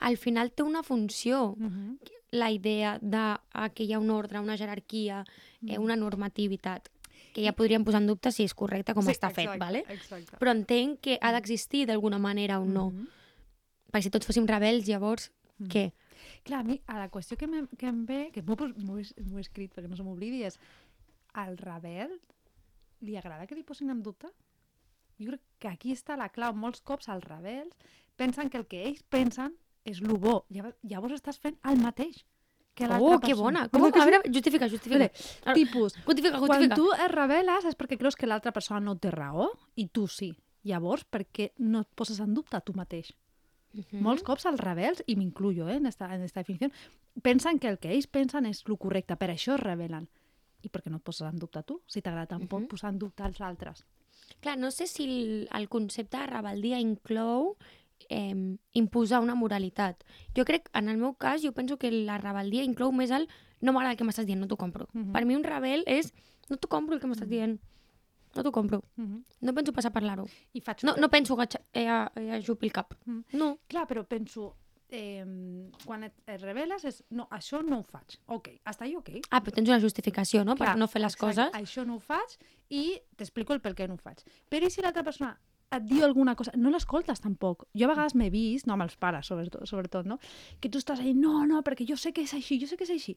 al 0.00 0.16
final 0.16 0.50
té 0.52 0.62
una 0.62 0.82
funció 0.82 1.54
Uh 1.56 1.56
-huh. 1.58 1.98
la 2.32 2.50
idea 2.50 2.98
de 3.00 3.16
ah, 3.52 3.68
que 3.74 3.84
hi 3.84 3.92
ha 3.92 3.98
un 3.98 4.10
ordre, 4.10 4.40
una 4.40 4.56
jerarquia, 4.56 5.24
Mm. 5.62 5.70
eh, 5.70 5.78
una 5.78 5.96
normativitat, 5.96 6.88
que 7.32 7.42
ja 7.44 7.52
podríem 7.52 7.84
posar 7.84 8.00
en 8.00 8.06
dubte 8.06 8.30
si 8.32 8.44
és 8.44 8.54
correcte 8.54 8.94
com 8.94 9.04
està 9.06 9.30
fet, 9.30 9.44
exacte, 9.44 9.58
vale? 9.58 9.84
Exacte. 9.88 10.36
però 10.38 10.50
entenc 10.50 11.00
que 11.00 11.18
ha 11.20 11.32
d'existir 11.32 11.86
d'alguna 11.86 12.18
manera 12.18 12.58
o 12.60 12.64
no. 12.64 12.86
Uh 12.86 12.92
-huh. 12.92 13.08
Perquè 13.92 14.02
si 14.02 14.10
tots 14.10 14.26
fóssim 14.26 14.46
rebels, 14.46 14.86
llavors, 14.86 15.32
Mm. 15.58 15.66
què? 15.68 15.92
Clar, 16.46 16.60
a 16.62 16.66
mi, 16.66 16.76
a 16.86 16.98
la 17.00 17.08
qüestió 17.10 17.36
que, 17.40 17.48
que 17.76 17.88
em 17.90 18.04
ve, 18.06 18.20
que 18.32 18.42
m'ho 18.46 18.98
he, 18.98 19.04
escrit 19.42 19.72
perquè 19.74 19.88
no 19.90 19.96
se 19.98 20.04
m'oblidi, 20.06 20.44
és 20.46 20.58
al 21.34 21.56
rebel 21.58 22.12
li 23.02 23.16
agrada 23.18 23.46
que 23.50 23.56
li 23.58 23.64
posin 23.66 23.90
en 23.90 24.02
dubte? 24.06 24.30
Jo 25.18 25.32
crec 25.32 25.42
que 25.58 25.68
aquí 25.72 25.92
està 25.96 26.16
la 26.16 26.28
clau. 26.30 26.54
Molts 26.54 26.80
cops 26.86 27.08
els 27.12 27.24
rebels 27.24 27.74
pensen 28.16 28.48
que 28.52 28.58
el 28.60 28.66
que 28.70 28.84
ells 28.88 29.02
pensen 29.10 29.56
és 29.84 30.00
el 30.02 30.14
bo. 30.18 30.44
Llavors, 30.54 30.76
llavors 30.82 31.18
estàs 31.18 31.38
fent 31.42 31.58
el 31.66 31.78
mateix 31.82 32.22
que 32.76 32.86
l'altra 32.86 33.14
Oh, 33.16 33.18
que 33.20 33.32
persona. 33.32 33.42
bona! 33.42 33.68
Com 33.72 33.80
Com, 33.86 33.92
que 33.92 34.00
a 34.02 34.06
veure, 34.06 34.22
justifica, 34.32 34.68
justifica. 34.68 35.10
Vale, 35.44 35.54
Tipus, 35.56 35.94
Justifica, 36.04 36.38
quan 36.38 36.60
justifica. 36.62 36.76
tu 36.76 36.90
es 36.92 37.10
rebeles 37.12 37.64
és 37.72 37.76
perquè 37.78 37.96
creus 37.98 38.16
que 38.16 38.26
l'altra 38.28 38.52
persona 38.52 38.80
no 38.84 38.96
té 39.00 39.10
raó 39.10 39.50
i 39.74 39.86
tu 39.88 40.06
sí. 40.06 40.34
Llavors, 40.66 41.04
per 41.04 41.24
què 41.32 41.52
no 41.58 41.80
et 41.80 41.88
poses 41.94 42.18
en 42.20 42.34
dubte 42.34 42.60
tu 42.66 42.74
mateix? 42.76 43.12
Mhm. 43.76 44.02
Molts 44.02 44.22
cops 44.22 44.46
els 44.46 44.60
rebels, 44.60 45.02
i 45.06 45.16
m'incluyo 45.16 45.68
eh, 45.68 45.76
en, 45.76 45.86
esta, 45.86 46.08
en 46.14 46.22
esta 46.22 46.40
definició, 46.40 46.70
pensen 47.22 47.58
que 47.58 47.68
el 47.68 47.78
que 47.78 47.92
ells 47.92 48.06
pensen 48.06 48.46
és 48.46 48.62
el 48.66 48.78
correcte, 48.78 49.16
per 49.16 49.28
això 49.30 49.54
es 49.54 49.60
rebel·len. 49.60 50.08
I 50.62 50.68
per 50.68 50.82
què 50.82 50.90
no 50.90 50.96
et 50.96 51.02
poses 51.04 51.28
en 51.28 51.38
dubte 51.38 51.62
tu, 51.62 51.80
si 51.86 52.00
t'agrada 52.02 52.26
tan 52.26 52.48
poc 52.48 52.60
Mhm. 52.62 52.68
posar 52.68 52.90
en 52.90 52.98
dubte 52.98 53.22
els 53.22 53.40
altres? 53.40 53.84
Clar, 54.40 54.58
no 54.58 54.70
sé 54.70 54.86
si 54.86 55.04
el, 55.04 55.48
el 55.54 55.68
concepte 55.68 56.16
de 56.18 56.26
rebel·lia 56.26 56.80
inclou 56.80 57.56
eh, 58.10 58.56
imposar 58.72 59.20
una 59.20 59.34
moralitat. 59.34 60.02
Jo 60.36 60.44
crec, 60.44 60.68
en 60.74 60.88
el 60.88 60.96
meu 60.98 61.14
cas, 61.14 61.42
jo 61.42 61.52
penso 61.52 61.78
que 61.78 61.90
la 61.90 62.18
rebel·lia 62.20 62.64
inclou 62.64 62.92
més 62.92 63.10
el 63.10 63.28
no 63.60 63.72
m'agrada 63.72 63.92
el 63.92 63.96
que 63.98 64.04
m'estàs 64.04 64.26
dient, 64.26 64.40
no 64.40 64.46
t'ho 64.48 64.56
compro. 64.56 64.86
Mhm. 64.92 65.12
Per 65.12 65.24
mi 65.24 65.34
un 65.36 65.44
rebel 65.44 65.82
és 65.86 66.12
no 66.50 66.56
t'ho 66.56 66.68
compro 66.68 66.94
el 66.94 67.00
que 67.00 67.06
m'estàs 67.08 67.28
dient. 67.28 67.58
No 68.36 68.44
t'ho 68.44 68.52
compro. 68.52 68.82
Mhm. 68.96 69.24
No 69.40 69.54
penso 69.56 69.72
passar 69.72 69.92
per 69.94 70.02
l'aro. 70.04 70.26
I 70.52 70.60
faig... 70.60 70.84
No, 70.84 70.96
no 70.96 71.08
penso 71.08 71.36
que 71.36 71.48
eh, 71.72 71.86
eh, 71.86 72.30
ajupi 72.36 72.66
el 72.66 72.72
cap. 72.72 72.94
Mm. 73.06 73.24
No. 73.32 73.58
Clar, 73.66 73.86
però 73.88 74.04
penso, 74.04 74.54
eh, 74.88 75.24
quan 75.84 76.04
et, 76.04 76.14
et 76.26 76.42
reveles 76.42 76.84
és, 76.84 77.02
no, 77.10 77.26
això 77.30 77.62
no 77.64 77.80
ho 77.80 77.86
faig. 77.88 78.18
Ok, 78.26 78.50
hasta 78.64 78.84
ahí 78.84 78.96
ok. 78.96 79.10
Ah, 79.30 79.42
però 79.42 79.54
tens 79.56 79.68
una 79.68 79.80
justificació, 79.80 80.44
no? 80.44 80.56
Clar, 80.56 80.74
per 80.74 80.80
no 80.80 80.88
fer 80.88 81.02
les 81.02 81.16
exacte, 81.16 81.26
coses. 81.26 81.58
Això 81.58 81.86
no 81.86 81.96
ho 81.96 82.02
faig 82.02 82.38
i 82.70 82.86
t'explico 83.16 83.56
el 83.56 83.62
per 83.64 83.74
què 83.74 83.88
no 83.88 83.98
ho 83.98 84.02
faig. 84.02 84.22
Però 84.50 84.66
i 84.66 84.70
si 84.70 84.84
l'altra 84.84 85.04
persona 85.06 85.34
et 85.74 85.82
diu 85.82 86.04
alguna 86.06 86.36
cosa, 86.38 86.52
no 86.54 86.70
l'escoltes 86.70 87.20
tampoc. 87.22 87.66
Jo 87.74 87.88
a 87.88 87.92
vegades 87.94 88.14
m'he 88.14 88.28
vist, 88.30 88.68
no 88.68 88.76
amb 88.76 88.86
els 88.86 88.96
pares 89.00 89.26
sobretot, 89.26 89.66
sobretot, 89.66 90.06
no? 90.06 90.18
que 90.60 90.70
tu 90.70 90.78
estàs 90.78 91.00
ahí, 91.02 91.14
no, 91.14 91.44
no, 91.46 91.62
perquè 91.66 91.86
jo 91.88 91.96
sé 91.98 92.12
que 92.14 92.22
és 92.22 92.34
així, 92.36 92.60
jo 92.62 92.68
sé 92.70 92.78
que 92.78 92.86
és 92.86 92.92
així. 92.94 93.16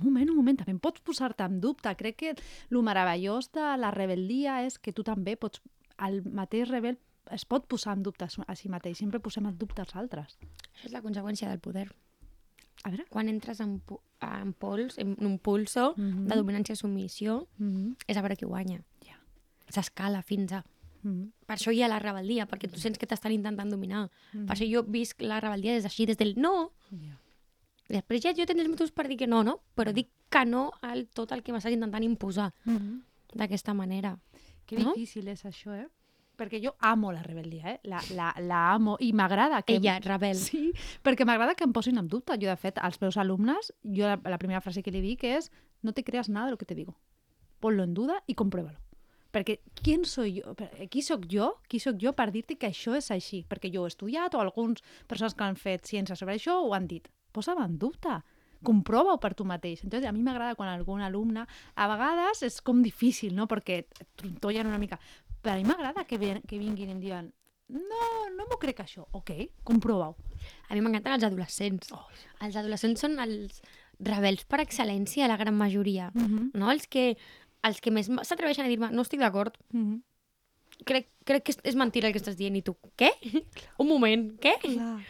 Un 0.00 0.04
moment, 0.04 0.30
un 0.30 0.36
moment, 0.36 0.56
també 0.58 0.74
pots 0.78 1.00
posar-te 1.00 1.44
en 1.44 1.60
dubte. 1.60 1.94
Crec 1.96 2.16
que 2.16 2.30
el 2.70 2.82
meravellós 2.82 3.50
de 3.52 3.76
la 3.76 3.90
rebel·lia 3.90 4.64
és 4.66 4.78
que 4.78 4.92
tu 4.92 5.02
també 5.02 5.36
pots, 5.36 5.60
el 6.06 6.22
mateix 6.22 6.68
rebel 6.68 6.98
es 7.30 7.44
pot 7.44 7.66
posar 7.66 7.96
en 7.96 8.02
dubte 8.02 8.24
a 8.24 8.28
si- 8.56 8.68
mateix. 8.68 8.96
Sempre 8.98 9.20
posem 9.20 9.46
en 9.46 9.58
dubte 9.58 9.80
als 9.82 9.94
altres. 9.96 10.38
Això 10.74 10.86
és 10.86 10.92
la 10.92 11.02
conseqüència 11.02 11.48
del 11.48 11.58
poder. 11.60 11.88
A 12.84 12.90
veure. 12.90 13.04
Quan 13.10 13.28
entres 13.28 13.58
en, 13.60 13.82
en 14.20 14.52
pols, 14.54 14.98
en 14.98 15.16
un 15.20 15.38
pulso 15.38 15.94
Mhm. 15.96 16.26
de 16.28 16.36
dominància-submissió, 16.36 17.48
Mm 17.58 17.70
-hmm. 17.74 17.96
és 18.06 18.16
a 18.16 18.20
veure 18.22 18.36
qui 18.36 18.46
guanya. 18.46 18.82
Ja. 19.04 19.18
S'escala 19.68 20.22
fins 20.22 20.52
a... 20.52 20.64
Mm 21.02 21.10
-hmm. 21.10 21.30
Per 21.46 21.56
això 21.56 21.72
hi 21.72 21.82
ha 21.82 21.88
la 21.88 21.98
rebel·lia, 22.00 22.46
perquè 22.46 22.70
tu 22.70 22.78
sents 22.78 22.98
que 22.98 23.06
t'estan 23.06 23.32
intentant 23.32 23.70
dominar. 23.70 24.10
Mhm. 24.32 24.46
Per 24.46 24.56
això 24.56 24.66
jo 24.72 24.82
visc 24.84 25.20
la 25.22 25.40
rebel·lia 25.40 25.72
des 25.74 25.82
d'així, 25.84 26.06
des 26.06 26.16
del 26.16 26.34
no. 26.36 26.72
Ja. 26.90 27.18
Després 27.88 28.22
ja 28.22 28.32
jo 28.36 28.44
tindré 28.46 28.64
els 28.66 28.70
motius 28.70 28.90
per 28.92 29.06
dir 29.08 29.16
que 29.16 29.26
no, 29.26 29.42
no? 29.42 29.60
Però 29.74 29.92
dic 29.96 30.10
que 30.28 30.44
no 30.44 30.70
al 30.82 31.06
tot 31.08 31.32
el 31.32 31.42
que 31.42 31.52
m'estàs 31.52 31.72
intentant 31.72 32.04
imposar 32.04 32.52
Mm 32.64 32.76
-hmm. 32.76 33.02
d'aquesta 33.34 33.74
manera. 33.74 34.18
Que 34.66 34.76
No? 34.78 34.92
difícil 34.94 35.28
és 35.28 35.44
això, 35.44 35.72
eh? 35.74 35.88
Perquè 36.36 36.60
jo 36.62 36.74
amo 36.78 37.10
la 37.10 37.22
rebel·lia, 37.22 37.66
eh? 37.74 37.80
La, 37.84 38.00
la, 38.14 38.32
la 38.38 38.72
amo 38.74 38.96
i 39.00 39.12
m'agrada 39.12 39.62
que... 39.62 39.74
Ella, 39.76 39.98
rebel. 39.98 40.36
Sí, 40.36 40.72
perquè 41.02 41.24
m'agrada 41.24 41.54
que 41.54 41.64
em 41.64 41.72
posin 41.72 41.98
en 41.98 42.06
dubte. 42.08 42.32
Jo, 42.34 42.46
de 42.48 42.56
fet, 42.56 42.78
als 42.78 43.00
meus 43.00 43.16
alumnes, 43.16 43.72
jo 43.82 44.04
la, 44.06 44.20
la 44.24 44.38
primera 44.38 44.60
frase 44.60 44.82
que 44.82 44.90
li 44.92 45.00
dic 45.00 45.24
és 45.24 45.50
no 45.82 45.92
te 45.92 46.04
creas 46.04 46.28
nada 46.28 46.46
de 46.46 46.50
lo 46.52 46.56
que 46.58 46.64
te 46.66 46.74
digo. 46.76 46.94
Ponlo 47.58 47.82
en 47.82 47.94
duda 47.94 48.22
i 48.26 48.34
compruébalo. 48.34 48.78
Perquè 49.32 49.58
qui 49.82 49.98
soy 50.04 50.40
jo? 50.40 50.54
Per- 50.54 50.88
Qui 50.88 51.02
sóc 51.02 51.26
jo? 51.28 51.54
Qui 51.68 51.80
sóc 51.80 51.96
jo 52.00 52.12
per 52.12 52.30
dir-te 52.30 52.56
que 52.56 52.68
això 52.68 52.94
és 52.96 53.10
així? 53.10 53.44
Perquè 53.48 53.70
jo 53.74 53.84
he 53.84 53.88
estudiat 53.88 54.32
o 54.34 54.40
alguns 54.40 54.80
persones 55.08 55.34
que 55.34 55.44
han 55.44 55.56
fet 55.56 55.84
ciència 55.86 56.14
sobre 56.14 56.34
això 56.36 56.62
ho 56.62 56.72
han 56.72 56.86
dit. 56.86 57.08
Posa-ho 57.32 57.62
en 57.64 57.78
dubte. 57.78 58.20
Comprova-ho 58.64 59.20
per 59.22 59.34
tu 59.38 59.44
mateix. 59.44 59.84
Entonces, 59.84 60.08
a 60.08 60.12
mi 60.12 60.22
m'agrada 60.22 60.56
quan 60.58 60.68
algun 60.68 61.00
alumne... 61.00 61.46
A 61.76 61.88
vegades 61.88 62.42
és 62.42 62.60
com 62.60 62.82
difícil, 62.82 63.34
no? 63.36 63.46
Perquè 63.46 63.84
trontollen 64.18 64.66
una 64.66 64.78
mica. 64.82 64.98
Però 65.42 65.54
a 65.54 65.58
mi 65.58 65.64
m'agrada 65.68 66.04
que, 66.04 66.18
ven, 66.18 66.42
que 66.42 66.58
vinguin 66.58 66.90
i 66.90 66.96
em 66.96 67.02
diuen 67.02 67.32
no, 67.68 68.04
no 68.32 68.46
m'ho 68.48 68.58
crec 68.60 68.80
això. 68.80 69.04
Ok, 69.16 69.32
comprova-ho. 69.66 70.16
A 70.68 70.74
mi 70.74 70.80
m'encanten 70.80 71.18
els 71.18 71.26
adolescents. 71.28 71.92
Oh. 71.92 72.06
Els 72.44 72.56
adolescents 72.56 73.04
són 73.04 73.18
els 73.20 73.60
rebels 74.00 74.46
per 74.48 74.62
excel·lència, 74.62 75.28
la 75.28 75.36
gran 75.36 75.56
majoria. 75.56 76.10
Mm 76.14 76.26
-hmm. 76.26 76.50
No? 76.54 76.70
Els 76.72 76.86
que, 76.86 77.16
els 77.62 77.80
que 77.80 77.90
més 77.90 78.08
s'atreveixen 78.22 78.64
a 78.64 78.68
dir-me 78.68 78.90
no 78.90 79.02
estic 79.02 79.20
d'acord, 79.20 79.56
Mm 79.72 79.84
-hmm. 79.84 80.02
crec, 80.84 81.08
crec 81.24 81.44
que 81.44 81.52
és, 81.52 81.58
és 81.64 81.74
mentira 81.74 82.06
el 82.06 82.12
que 82.12 82.20
estàs 82.20 82.36
dient. 82.36 82.56
I 82.56 82.62
tu, 82.62 82.76
què? 82.96 83.10
Un 83.78 83.88
moment, 83.88 84.40
què? 84.40 84.58
Clar. 84.60 85.02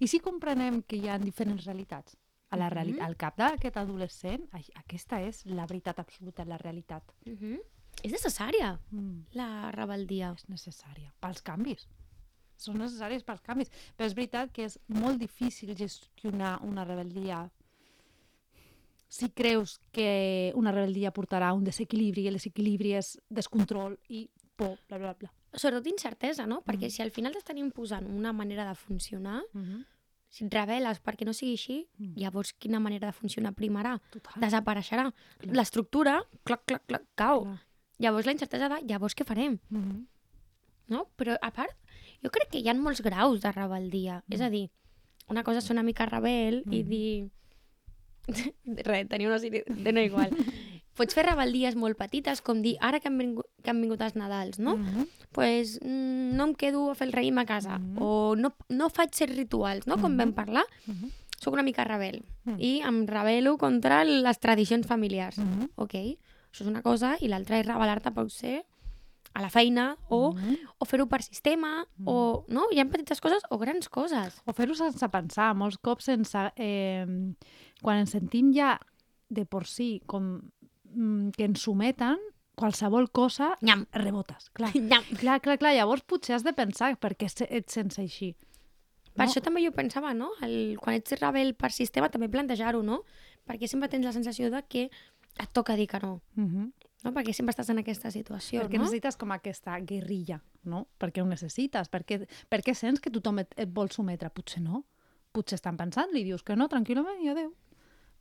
I 0.00 0.08
si 0.08 0.20
comprenem 0.20 0.82
que 0.82 0.96
hi 0.96 1.08
ha 1.08 1.18
diferents 1.18 1.64
realitats? 1.64 2.16
A 2.50 2.56
la 2.56 2.66
Mhm. 2.68 2.72
realitat, 2.74 3.02
al 3.08 3.16
cap 3.16 3.36
d'aquest 3.36 3.76
adolescent, 3.76 4.48
aquesta 4.74 5.20
és 5.22 5.44
la 5.46 5.66
veritat 5.66 5.98
absoluta, 5.98 6.44
la 6.44 6.58
realitat. 6.58 7.02
Uh 7.26 7.32
-huh. 7.32 7.60
És 8.02 8.12
necessària, 8.12 8.78
Mm. 8.90 9.24
la 9.32 9.70
rebeldia. 9.72 10.32
És 10.36 10.48
necessària. 10.48 11.12
Pels 11.20 11.42
canvis. 11.42 11.88
Són 12.56 12.76
necessàries 12.78 13.22
pels 13.24 13.40
canvis. 13.40 13.70
Però 13.96 14.06
és 14.06 14.14
veritat 14.14 14.52
que 14.52 14.64
és 14.64 14.78
molt 14.86 15.18
difícil 15.18 15.74
gestionar 15.76 16.60
una 16.62 16.84
rebel·lia 16.84 17.50
si 19.08 19.28
creus 19.30 19.80
que 19.92 20.50
una 20.56 20.72
rebel·lia 20.72 21.12
portarà 21.12 21.48
a 21.48 21.52
un 21.54 21.64
desequilibri, 21.64 22.22
i 22.22 22.26
el 22.28 22.34
desequilibri 22.34 22.94
és 22.94 23.20
descontrol 23.28 23.98
i 24.08 24.28
por, 24.56 24.78
bla, 24.88 24.98
bla, 24.98 25.12
bla. 25.14 25.32
Sobretot 25.54 25.86
incertesa, 25.86 26.46
no? 26.46 26.62
Perquè 26.64 26.86
Mm. 26.86 26.90
si 26.90 27.02
al 27.02 27.10
final 27.10 27.32
t'estan 27.32 27.58
imposant 27.58 28.06
una 28.10 28.32
manera 28.32 28.64
de 28.68 28.74
funcionar, 28.74 29.42
Mm 29.52 29.62
-hmm. 29.64 29.84
si 30.28 30.44
et 30.44 30.52
reveles 30.54 31.00
perquè 31.02 31.24
no 31.24 31.32
sigui 31.32 31.52
així, 31.52 31.88
Mm. 31.98 32.14
llavors 32.16 32.52
quina 32.54 32.80
manera 32.80 33.06
de 33.06 33.12
funcionar 33.12 33.52
primarà? 33.54 34.00
Total. 34.10 34.34
Desapareixerà. 34.40 35.12
L'estructura, 35.42 36.22
clac, 36.42 36.64
clac, 36.66 36.82
clac, 36.86 37.02
cau. 37.14 37.42
Clar. 37.42 37.60
Llavors 37.98 38.26
la 38.26 38.32
incertesa 38.32 38.68
de 38.68 38.82
llavors 38.86 39.14
què 39.16 39.24
farem? 39.24 39.58
Mm 39.70 39.82
-hmm. 39.84 40.06
No? 40.88 41.08
Però 41.16 41.38
a 41.40 41.50
part, 41.52 41.76
jo 42.22 42.30
crec 42.30 42.50
que 42.50 42.58
hi 42.58 42.68
ha 42.68 42.74
molts 42.74 43.00
graus 43.00 43.40
de 43.40 43.52
rebeldia. 43.52 44.22
És 44.28 44.40
a 44.40 44.50
dir, 44.50 44.70
una 45.28 45.42
cosa 45.42 45.58
és 45.58 45.70
una 45.70 45.82
mica 45.82 46.04
rebel 46.06 46.62
i 46.70 46.82
Mm. 46.82 46.88
dir... 46.88 47.30
Res, 48.84 49.08
tenia 49.08 49.28
una 49.28 49.38
sèrie... 49.38 49.64
De 49.66 49.92
no 49.92 50.00
igual. 50.00 50.30
Pots 50.94 51.14
fer 51.14 51.24
rebeldies 51.26 51.74
molt 51.74 51.96
petites, 51.98 52.40
com 52.40 52.62
dir, 52.62 52.76
ara 52.80 53.00
que 53.00 53.08
han 53.08 53.18
vingut, 53.18 53.46
que 53.62 53.70
han 53.70 53.80
vingut 53.82 54.00
els 54.00 54.14
Nadals, 54.14 54.58
no? 54.58 54.76
Mm 54.76 54.84
-hmm. 54.86 55.06
pues, 55.32 55.80
mm, 55.82 56.36
no 56.36 56.44
em 56.44 56.54
quedo 56.54 56.90
a 56.90 56.94
fer 56.94 57.08
el 57.08 57.12
raïm 57.12 57.38
a 57.40 57.44
casa. 57.44 57.78
Mhm. 57.78 57.98
O 58.00 58.36
no, 58.36 58.54
no 58.68 58.88
faig 58.90 59.10
certs 59.12 59.36
rituals, 59.36 59.86
no? 59.86 59.96
Com 59.98 60.12
Mhm. 60.12 60.18
vam 60.18 60.32
parlar, 60.32 60.64
Mm 60.86 60.92
-hmm. 60.94 61.10
sóc 61.40 61.52
una 61.54 61.62
mica 61.64 61.84
rebel. 61.84 62.22
Mm. 62.44 62.56
I 62.60 62.80
em 62.80 63.06
rebel·lo 63.06 63.56
contra 63.58 64.04
les 64.04 64.38
tradicions 64.38 64.86
familiars. 64.86 65.38
Mm 65.38 65.44
-hmm. 65.44 65.68
Ok, 65.74 65.94
això 65.94 66.60
és 66.62 66.66
una 66.66 66.82
cosa, 66.82 67.16
i 67.20 67.26
l'altra 67.28 67.58
és 67.58 67.66
rebel·lar-te 67.66 68.10
potser 68.12 68.64
a 69.34 69.40
la 69.42 69.50
feina 69.50 69.96
o, 70.08 70.32
Mm 70.32 70.38
-hmm. 70.38 70.58
o 70.78 70.84
fer-ho 70.84 71.06
per 71.08 71.22
sistema, 71.22 71.84
Mm. 71.98 72.04
o... 72.08 72.44
No? 72.48 72.66
Hi 72.70 72.78
ha 72.78 72.84
petites 72.88 73.20
coses 73.20 73.42
o 73.50 73.58
grans 73.58 73.88
coses. 73.88 74.40
O 74.46 74.52
fer-ho 74.52 74.74
sense 74.74 75.08
pensar, 75.08 75.54
molts 75.56 75.78
cops 75.78 76.04
sense... 76.04 76.52
Eh, 76.56 77.04
quan 77.82 77.98
ens 77.98 78.10
sentim 78.10 78.52
ja 78.54 78.78
de 79.28 79.44
por 79.46 79.66
si 79.66 80.00
com 80.06 80.22
mm, 80.22 80.50
que 81.36 81.44
ens 81.44 81.60
someten, 81.60 82.18
qualsevol 82.54 83.10
cosa 83.10 83.56
Nyam. 83.62 83.86
rebotes. 83.92 84.50
Clar, 84.50 84.70
Nyam. 84.90 85.02
clar, 85.18 85.40
clar, 85.40 85.58
clar. 85.58 85.74
Llavors 85.74 86.02
potser 86.02 86.36
has 86.36 86.44
de 86.44 86.52
pensar 86.52 86.96
per 86.98 87.16
què 87.16 87.28
se- 87.28 87.48
et 87.50 87.68
sents 87.70 87.98
així. 87.98 88.34
Per 89.14 89.26
No? 89.26 89.30
això 89.30 89.40
també 89.42 89.62
jo 89.64 89.70
pensava, 89.72 90.12
no? 90.14 90.30
El, 90.42 90.76
quan 90.80 90.96
ets 90.96 91.12
rebel 91.20 91.54
per 91.54 91.70
sistema, 91.72 92.08
també 92.10 92.28
plantejar-ho, 92.28 92.82
no? 92.82 93.02
Perquè 93.46 93.68
sempre 93.68 93.88
tens 93.88 94.04
la 94.04 94.12
sensació 94.12 94.50
de 94.50 94.62
que 94.66 94.88
et 95.38 95.52
toca 95.52 95.76
dir 95.76 95.86
que 95.86 95.98
no. 96.00 96.20
Uh 96.36 96.42
-huh. 96.44 96.72
no? 97.04 97.12
Perquè 97.12 97.32
sempre 97.32 97.52
estàs 97.52 97.68
en 97.70 97.78
aquesta 97.78 98.10
situació, 98.10 98.62
Perquè 98.62 98.76
no? 98.78 98.84
necessites 98.84 99.16
com 99.16 99.30
aquesta 99.32 99.78
guerrilla, 99.80 100.42
no? 100.64 100.88
Perquè 100.98 101.22
ho 101.22 101.26
necessites. 101.26 101.88
Perquè, 101.90 102.26
perquè 102.50 102.74
sents 102.74 103.00
que 103.00 103.10
tothom 103.10 103.38
et, 103.40 103.54
et 103.56 103.68
vol 103.68 103.90
sometre. 103.90 104.30
Potser 104.30 104.62
no. 104.62 104.84
Potser 105.32 105.56
estan 105.56 105.76
pensant, 105.76 106.10
li 106.12 106.24
dius 106.24 106.42
que 106.42 106.54
no, 106.56 106.68
tranquil·lament, 106.68 107.20
i 107.22 107.28
adeu. 107.28 107.52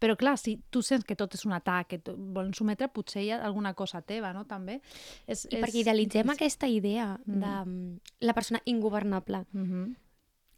Però 0.04 0.18
clar, 0.20 0.34
si 0.38 0.58
tu 0.70 0.82
sents 0.84 1.06
que 1.08 1.16
tot 1.16 1.34
és 1.38 1.46
un 1.48 1.54
atac, 1.56 1.88
que 1.94 2.02
volen 2.12 2.52
sometre, 2.54 2.90
potser 2.92 3.22
hi 3.24 3.30
ha 3.32 3.38
alguna 3.48 3.72
cosa 3.74 4.02
teva, 4.04 4.34
no? 4.36 4.44
També. 4.50 4.82
És, 5.26 5.46
I 5.50 5.62
perquè 5.62 5.80
idealitzem 5.80 6.28
difícil. 6.28 6.36
aquesta 6.36 6.68
idea 6.68 7.06
de 7.26 7.54
mm, 7.66 8.00
la 8.28 8.34
persona 8.34 8.60
ingovernable. 8.66 9.46
-huh. 9.54 9.96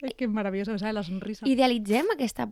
Ai, 0.01 0.11
que 0.17 0.27
meravellosa, 0.27 0.77
¿sabes? 0.79 0.93
la 0.95 1.03
sonrisa. 1.03 1.47
Idealitzem 1.47 2.05
aquesta... 2.11 2.49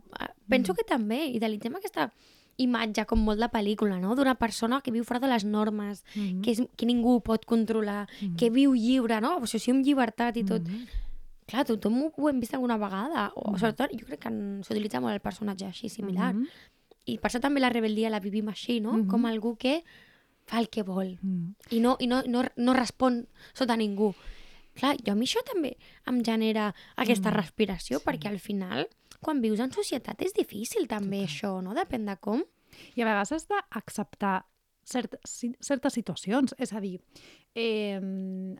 Penso 0.48 0.72
Mm. 0.72 0.76
que 0.76 0.84
també 0.84 1.26
idealitzem 1.26 1.74
aquesta 1.76 2.12
imatge 2.56 3.04
com 3.06 3.18
molt 3.18 3.40
de 3.40 3.48
pel·lícula, 3.50 3.98
no? 4.00 4.14
D'una 4.14 4.36
persona 4.36 4.80
que 4.80 4.92
viu 4.92 5.02
fora 5.04 5.18
de 5.20 5.26
les 5.26 5.44
normes, 5.44 6.04
uh 6.14 6.20
-huh. 6.20 6.40
que, 6.42 6.50
és, 6.52 6.62
que 6.76 6.86
ningú 6.86 7.20
pot 7.20 7.44
controlar, 7.44 8.08
Mhm. 8.22 8.36
que 8.36 8.50
viu 8.50 8.72
lliure, 8.74 9.20
no? 9.20 9.36
Obsessió 9.38 9.74
amb 9.74 9.84
llibertat 9.84 10.36
i 10.36 10.44
tot. 10.44 10.62
Uh 10.62 10.68
-huh. 10.68 10.86
Clar, 11.46 11.66
tothom 11.66 12.10
ho, 12.16 12.28
hem 12.30 12.40
vist 12.40 12.54
alguna 12.54 12.78
vegada. 12.78 13.32
O, 13.34 13.50
Mhm. 13.50 13.58
sobretot, 13.58 13.90
jo 13.92 14.06
crec 14.06 14.20
que 14.20 14.30
s'utilitza 14.62 15.00
molt 15.00 15.12
el 15.14 15.20
personatge 15.20 15.66
així, 15.66 15.88
similar. 15.90 16.34
Uh 16.34 16.40
-huh. 16.40 16.48
I 17.06 17.18
per 17.18 17.30
això 17.30 17.40
també 17.40 17.60
la 17.60 17.72
rebel·lia 17.72 18.10
la 18.10 18.20
vivim 18.20 18.48
així, 18.48 18.80
no? 18.80 18.92
Mhm. 18.92 19.08
Com 19.08 19.26
algú 19.26 19.56
que 19.56 19.82
fa 20.46 20.58
el 20.60 20.68
que 20.68 20.82
vol 20.82 21.18
-huh. 21.22 21.54
i 21.70 21.80
no, 21.80 21.96
i 22.00 22.06
no, 22.06 22.22
no, 22.26 22.44
no 22.56 22.74
respon 22.74 23.26
sota 23.52 23.76
ningú. 23.76 24.14
Clar, 24.74 24.96
jo 25.06 25.12
a 25.12 25.14
mi 25.14 25.24
això 25.26 25.42
també 25.44 25.76
em 26.06 26.22
genera 26.24 26.74
aquesta 26.96 27.30
Mm, 27.30 27.34
respiració, 27.34 27.98
sí. 27.98 28.04
perquè 28.04 28.28
al 28.28 28.40
final, 28.40 28.88
quan 29.20 29.40
vius 29.40 29.60
en 29.60 29.70
societat, 29.72 30.20
és 30.22 30.34
difícil 30.34 30.88
també 30.88 31.20
Total. 31.20 31.28
això, 31.28 31.62
no? 31.62 31.74
Depèn 31.74 32.04
de 32.06 32.16
com. 32.16 32.42
I 32.96 33.02
a 33.02 33.04
vegades 33.04 33.32
has 33.32 33.46
d'acceptar 33.46 34.44
cert, 34.84 35.14
ci- 35.26 35.54
certes 35.60 35.92
situacions. 35.94 36.54
És 36.58 36.72
a 36.72 36.80
dir, 36.80 37.00
eh, 37.54 37.96
a 37.96 38.00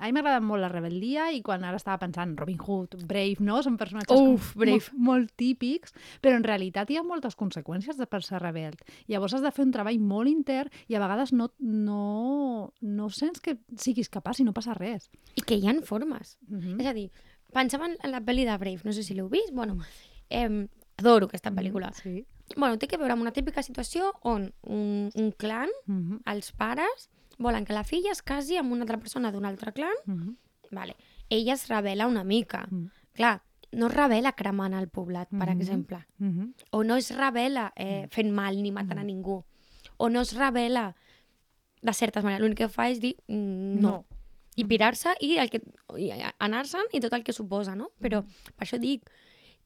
mi 0.07 0.13
m'agrada 0.13 0.41
molt 0.41 0.61
la 0.63 0.71
rebel·lia 0.73 1.33
i 1.35 1.43
quan 1.43 1.65
ara 1.65 1.77
estava 1.77 1.99
pensant 1.99 2.37
Robin 2.39 2.59
Hood, 2.59 2.97
Brave, 3.07 3.37
no? 3.41 3.63
Són 3.63 3.77
personatges 3.77 4.19
Uf, 4.21 4.53
com 4.53 4.61
Brave. 4.61 4.79
Molt, 4.79 4.93
molt 5.09 5.33
típics, 5.37 5.95
però 6.21 6.37
en 6.37 6.45
realitat 6.45 6.91
hi 6.91 6.97
ha 6.97 7.03
moltes 7.03 7.37
conseqüències 7.37 7.97
de 7.97 8.07
per 8.07 8.23
ser 8.23 8.41
rebel. 8.43 8.75
Llavors 9.07 9.35
has 9.35 9.43
de 9.43 9.53
fer 9.53 9.65
un 9.65 9.73
treball 9.73 9.99
molt 10.01 10.29
intern 10.29 10.71
i 10.89 10.95
a 10.95 11.01
vegades 11.01 11.33
no, 11.33 11.53
no, 11.59 12.73
no 12.81 13.11
sents 13.11 13.41
que 13.41 13.59
siguis 13.77 14.09
capaç 14.09 14.41
i 14.41 14.45
no 14.45 14.53
passa 14.53 14.75
res. 14.75 15.11
I 15.37 15.43
que 15.43 15.57
hi 15.57 15.69
ha 15.69 15.75
formes. 15.83 16.39
Uh 16.51 16.57
-huh. 16.59 16.81
És 16.81 16.87
a 16.87 16.93
dir, 16.93 17.11
Pensava 17.55 17.87
en, 17.87 17.97
en 18.03 18.11
la 18.11 18.21
pel·li 18.21 18.45
de 18.45 18.57
Brave, 18.59 18.81
no 18.83 18.93
sé 18.93 19.05
si 19.07 19.15
l'heu 19.15 19.29
vist, 19.31 19.53
bueno, 19.55 19.79
eh, 20.29 20.67
adoro 20.99 21.27
aquesta 21.27 21.53
pel·lícula. 21.55 21.93
Sí. 21.95 22.25
Bueno, 22.57 22.77
té 22.79 22.87
que 22.87 22.99
veure 23.01 23.13
amb 23.17 23.23
una 23.25 23.33
típica 23.33 23.63
situació 23.63 24.13
on 24.23 24.53
un, 24.63 25.11
un 25.15 25.31
clan, 25.33 25.71
Mhm, 25.87 26.21
els 26.27 26.53
pares, 26.53 27.09
volen 27.39 27.65
que 27.65 27.73
la 27.73 27.85
filla 27.85 28.13
es 28.13 28.23
casi 28.23 28.57
amb 28.57 28.73
una 28.73 28.83
altra 28.83 28.99
persona 28.99 29.33
d'un 29.33 29.45
altre 29.45 29.73
clan, 29.73 29.95
mhm, 30.07 30.37
vale. 30.71 30.97
ella 31.31 31.55
es 31.55 31.69
revela 31.69 32.07
una 32.07 32.23
mica. 32.25 32.67
Mhm. 32.71 32.91
Clar, 33.15 33.43
no 33.73 33.87
es 33.89 33.95
revela 33.95 34.33
cremant 34.33 34.75
el 34.75 34.89
poblat, 34.89 35.29
per 35.31 35.49
Mhm. 35.51 35.61
exemple. 35.61 36.07
mhm. 36.19 36.55
O 36.71 36.85
no 36.85 36.97
es 36.97 37.11
revela 37.17 37.73
eh, 37.77 38.07
fent 38.11 38.31
mal 38.31 38.63
ni 38.63 38.71
matant 38.71 38.99
a 39.01 39.05
ningú. 39.05 39.45
O 39.97 40.09
no 40.11 40.21
es 40.21 40.33
revela 40.37 40.95
de 41.83 41.93
certes 41.93 42.23
maneres. 42.25 42.41
L'únic 42.43 42.59
que 42.59 42.69
fa 42.69 42.89
és 42.91 43.01
dir 43.01 43.17
mm, 43.27 43.81
no. 43.81 43.91
No. 43.91 44.05
I 44.57 44.65
pirar-se 44.65 45.15
i, 45.21 45.37
el 45.39 45.51
que, 45.51 45.61
i 45.99 46.13
anar-se'n 46.39 46.87
i 46.93 47.01
tot 47.01 47.13
el 47.13 47.25
que 47.25 47.33
suposa, 47.33 47.75
no? 47.75 47.91
Però 48.01 48.23
per 48.57 48.67
això 48.67 48.79
dic 48.79 49.03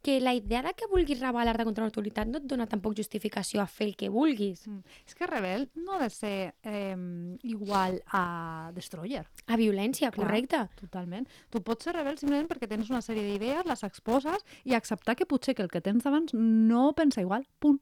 que 0.03 0.21
la 0.21 0.33
idea 0.35 0.63
de 0.63 0.73
que 0.79 0.87
vulguis 0.87 1.21
rebel·lar-te 1.21 1.65
contra 1.67 1.85
l'autoritat 1.85 2.29
no 2.31 2.39
et 2.39 2.47
dona 2.47 2.67
tampoc 2.71 2.95
justificació 2.97 3.61
a 3.61 3.67
fer 3.67 3.89
el 3.89 3.97
que 3.99 4.09
vulguis. 4.09 4.63
Mm. 4.69 4.85
És 5.07 5.17
que 5.19 5.27
rebel 5.27 5.69
no 5.75 5.97
ha 5.97 6.03
de 6.05 6.11
ser 6.15 6.55
eh, 6.63 6.95
igual 7.43 8.01
a 8.07 8.71
destroyer. 8.77 9.27
A 9.47 9.57
violència, 9.59 10.13
Clar. 10.13 10.27
correcte. 10.27 10.63
Totalment. 10.81 11.27
Tu 11.51 11.63
pots 11.67 11.85
ser 11.85 11.97
rebel 11.97 12.19
simplement 12.19 12.49
perquè 12.49 12.69
tens 12.71 12.91
una 12.91 13.03
sèrie 13.03 13.27
d'idees, 13.27 13.67
les 13.67 13.85
exposes 13.85 14.47
i 14.65 14.75
acceptar 14.79 15.17
que 15.19 15.27
potser 15.27 15.57
que 15.59 15.63
el 15.67 15.71
que 15.73 15.83
tens 15.83 16.07
abans 16.07 16.35
no 16.35 16.93
pensa 16.95 17.21
igual. 17.21 17.47
Punt. 17.59 17.81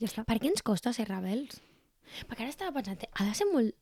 Ja 0.00 0.06
està. 0.08 0.24
Per 0.24 0.38
què 0.38 0.48
ens 0.48 0.62
costa 0.62 0.92
ser 0.94 1.08
rebels? 1.08 1.60
Perquè 2.28 2.46
ara 2.46 2.52
estava 2.54 2.72
pensant, 2.72 3.04
ha 3.12 3.28
de 3.28 3.34
ser 3.36 3.46
molt... 3.52 3.74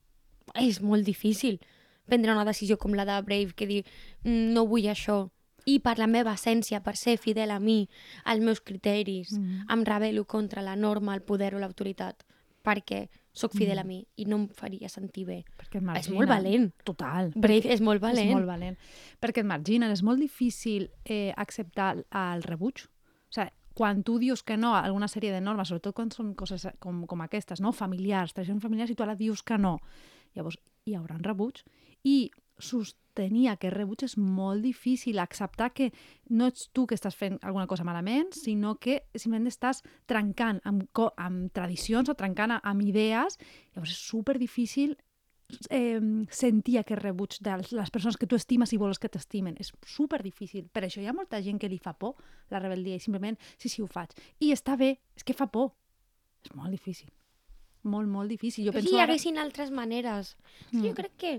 És 0.55 0.81
molt 0.81 1.05
difícil 1.07 1.59
prendre 2.07 2.31
una 2.33 2.45
decisió 2.47 2.77
com 2.79 2.95
la 2.95 3.05
de 3.05 3.17
Brave, 3.27 3.55
que 3.55 3.67
dir, 3.67 3.85
"Mm, 4.23 4.53
no 4.55 4.67
vull 4.67 4.87
això, 4.87 5.29
i 5.67 5.81
per 5.83 5.99
la 5.99 6.07
meva 6.07 6.33
essència, 6.33 6.81
per 6.83 6.95
ser 6.97 7.17
fidel 7.19 7.51
a 7.51 7.59
mi, 7.61 7.89
als 8.25 8.41
meus 8.41 8.61
criteris, 8.63 9.33
Mhm. 9.37 9.67
em 9.69 9.85
rebel·lo 9.85 10.25
contra 10.27 10.63
la 10.63 10.77
norma, 10.77 11.15
el 11.15 11.23
poder 11.23 11.55
o 11.55 11.59
l'autoritat, 11.59 12.23
perquè 12.65 13.09
sóc 13.33 13.53
fidel 13.53 13.79
a 13.79 13.85
Mm. 13.85 13.87
mi 13.87 14.07
i 14.17 14.25
no 14.25 14.37
em 14.37 14.49
faria 14.49 14.89
sentir 14.89 15.27
bé. 15.27 15.45
Perquè 15.59 15.77
et 15.77 15.83
És 15.83 15.83
marginen. 15.83 16.15
molt 16.17 16.29
valent. 16.29 16.73
Total. 16.85 17.33
Brave 17.35 17.67
és 17.73 17.81
molt 17.81 18.01
valent. 18.01 18.29
És 18.29 18.33
molt 18.35 18.47
valent. 18.47 18.79
Perquè 19.21 19.39
et 19.41 19.45
marginen. 19.47 19.91
És 19.91 20.03
molt 20.03 20.19
difícil 20.21 20.91
eh, 21.05 21.33
acceptar 21.37 21.97
el 22.11 22.43
rebuig. 22.43 22.87
O 22.87 23.33
sigui, 23.33 23.51
quan 23.75 24.03
tu 24.03 24.19
dius 24.19 24.43
que 24.43 24.57
no 24.57 24.75
a 24.75 24.81
alguna 24.81 25.07
sèrie 25.07 25.31
de 25.33 25.41
normes, 25.41 25.69
sobretot 25.69 25.95
quan 25.95 26.11
són 26.11 26.35
coses 26.35 26.67
com, 26.79 27.07
com 27.07 27.21
aquestes, 27.21 27.61
no? 27.61 27.73
familiars, 27.73 28.33
tradicions 28.33 28.63
familiars, 28.63 28.91
i 28.91 28.95
tu 28.95 29.03
ara 29.03 29.15
dius 29.17 29.43
que 29.43 29.59
no, 29.59 29.81
llavors 30.35 30.57
hi 30.87 30.95
haurà 30.95 31.17
un 31.17 31.23
rebuig. 31.25 31.63
I 32.05 32.31
sostenir 33.17 33.49
aquest 33.49 33.75
rebuig 33.75 34.05
és 34.05 34.17
molt 34.19 34.63
difícil, 34.63 35.19
acceptar 35.19 35.73
que 35.73 35.93
no 36.29 36.47
ets 36.47 36.69
tu 36.73 36.87
que 36.87 36.95
estàs 36.95 37.17
fent 37.17 37.39
alguna 37.43 37.67
cosa 37.67 37.85
malament, 37.85 38.33
sinó 38.33 38.77
que 38.77 39.05
simplement 39.15 39.49
estàs 39.49 39.83
trencant 40.07 40.61
amb, 40.65 40.85
amb 41.17 41.51
tradicions 41.53 42.09
o 42.09 42.15
trencant 42.15 42.59
amb 42.61 42.83
idees, 42.83 43.39
llavors 43.75 43.91
és 43.91 43.99
super 43.99 44.37
difícil 44.39 44.97
eh, 45.71 46.01
sentir 46.31 46.79
aquest 46.79 47.03
rebuig 47.03 47.39
de 47.41 47.57
les 47.73 47.91
persones 47.91 48.17
que 48.17 48.27
tu 48.27 48.37
estimes 48.37 48.73
i 48.73 48.77
vols 48.77 48.99
que 48.99 49.09
t'estimen. 49.09 49.57
És 49.59 49.73
super 49.87 50.23
difícil. 50.23 50.69
Per 50.69 50.85
això 50.85 51.01
hi 51.01 51.07
ha 51.07 51.17
molta 51.17 51.41
gent 51.41 51.59
que 51.59 51.71
li 51.71 51.79
fa 51.79 51.95
por 51.95 52.17
la 52.51 52.61
rebel·lia 52.61 52.97
i 52.97 53.01
simplement, 53.01 53.39
sí, 53.57 53.69
sí, 53.69 53.83
ho 53.83 53.89
faig. 53.89 54.13
I 54.41 54.53
està 54.53 54.77
bé, 54.77 54.99
és 55.17 55.25
que 55.25 55.35
fa 55.35 55.49
por. 55.49 55.73
És 56.45 56.53
molt 56.55 56.71
difícil. 56.71 57.09
Molt, 57.87 58.11
molt 58.11 58.29
difícil. 58.29 58.67
Jo 58.67 58.75
penso 58.75 58.91
si 58.91 58.97
hi 58.97 59.01
ara... 59.01 59.13
haguessin 59.13 59.39
altres 59.39 59.71
maneres. 59.71 60.37
Mm. 60.73 60.83
Jo 60.83 60.97
crec 60.99 61.15
que... 61.17 61.37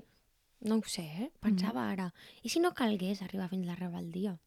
No 0.62 0.76
ho 0.78 0.84
sé, 0.90 1.04
eh? 1.04 1.32
Pensava 1.40 1.90
ara. 1.92 2.12
I 2.44 2.50
si 2.50 2.60
no 2.60 2.74
calgués 2.74 3.22
arribar 3.22 3.50
fins 3.50 3.68
a 3.68 3.72
la 3.72 3.76
rebeldia? 3.76 4.38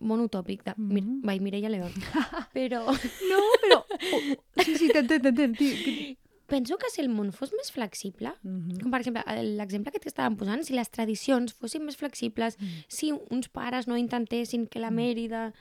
Molt 0.00 0.26
utòpic. 0.28 0.62
De... 0.66 0.74
Mm. 0.76 0.92
Mhm. 0.92 1.20
Vai, 1.24 1.38
Mireia 1.40 1.68
León. 1.72 1.92
Però 2.56 2.84
No, 3.30 3.40
però... 3.62 3.78
Oh, 4.12 4.62
sí, 4.64 4.76
sí, 4.76 4.88
t'entenc, 4.92 5.22
t'entenc. 5.22 6.18
Penso 6.46 6.76
que 6.78 6.90
si 6.92 7.00
el 7.02 7.08
món 7.10 7.32
fos 7.34 7.50
més 7.56 7.72
flexible, 7.74 8.30
Mhm. 8.44 8.76
com 8.82 8.90
per 8.92 9.00
exemple 9.00 9.22
l'exemple 9.56 9.90
que 9.92 9.98
t'estàvem 9.98 10.36
posant, 10.38 10.62
si 10.62 10.74
les 10.76 10.90
tradicions 10.90 11.52
fossin 11.54 11.82
més 11.84 11.96
flexibles, 11.96 12.58
Mm. 12.60 12.84
si 12.88 13.12
uns 13.30 13.48
pares 13.48 13.88
no 13.88 13.96
intentessin 13.96 14.66
que 14.68 14.78
la 14.78 14.90
Mèrida... 14.90 15.52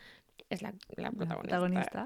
És 0.50 0.62
la, 0.62 0.74
la 0.98 1.10
protagonista. 1.12 1.42
Protagonista. 1.42 2.06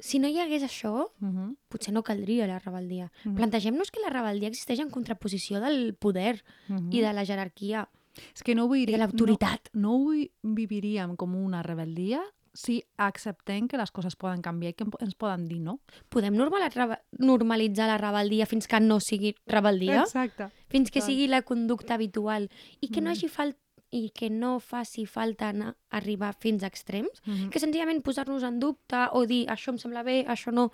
Si 0.00 0.18
no 0.18 0.28
hi 0.28 0.38
hagués 0.38 0.62
això, 0.62 1.10
Mhm. 1.20 1.56
potser 1.68 1.92
no 1.92 2.02
caldria 2.02 2.46
la 2.46 2.58
rebeldia. 2.58 3.12
Mhm. 3.24 3.36
Plantegem-nos 3.36 3.90
que 3.90 4.00
la 4.00 4.10
rebeldia 4.10 4.48
existeix 4.48 4.80
en 4.80 4.90
contraposició 4.90 5.60
del 5.60 5.94
poder 5.94 6.42
Mhm. 6.68 6.92
i 6.92 7.00
de 7.00 7.12
la 7.12 7.24
jerarquia 7.24 7.88
És 8.34 8.42
que 8.42 8.56
no 8.56 8.66
vull 8.66 8.84
de 8.86 8.98
l'autoritat. 8.98 9.68
No, 9.72 9.92
no 9.92 10.10
ho 10.10 10.12
viviríem 10.42 11.14
com 11.16 11.36
una 11.36 11.62
rebel·lia 11.62 12.20
si 12.52 12.82
acceptem 12.98 13.68
que 13.68 13.76
les 13.78 13.92
coses 13.92 14.16
poden 14.16 14.42
canviar 14.42 14.70
i 14.70 14.74
que 14.74 14.84
ens 14.98 15.14
poden 15.14 15.46
dir 15.46 15.60
no. 15.60 15.78
Podem 16.08 16.34
normalitzar 16.36 17.86
la 17.86 17.98
rebeldia 17.98 18.46
fins 18.46 18.66
que 18.66 18.80
no 18.80 18.98
sigui 19.00 19.34
rebeldia? 19.46 20.02
Exacte. 20.02 20.50
Fins 20.68 20.90
que 20.90 21.00
total. 21.00 21.14
sigui 21.14 21.28
la 21.28 21.42
conducta 21.42 21.94
habitual 21.94 22.50
i 22.80 22.88
que 22.88 23.00
no 23.00 23.10
Mm. 23.10 23.12
hagi 23.12 23.28
fal 23.28 23.56
i 23.90 24.10
que 24.10 24.30
no 24.30 24.60
faci 24.60 25.04
falta 25.06 25.48
anar, 25.48 25.76
arribar 25.90 26.34
fins 26.38 26.62
a 26.62 26.66
extrems, 26.68 27.22
Mhm. 27.26 27.50
que 27.50 27.58
senzillament 27.58 28.02
posar-nos 28.02 28.42
en 28.42 28.60
dubte 28.60 28.96
o 29.12 29.26
dir 29.26 29.46
això 29.48 29.70
em 29.70 29.78
sembla 29.78 30.02
bé, 30.04 30.24
això 30.26 30.52
no, 30.52 30.70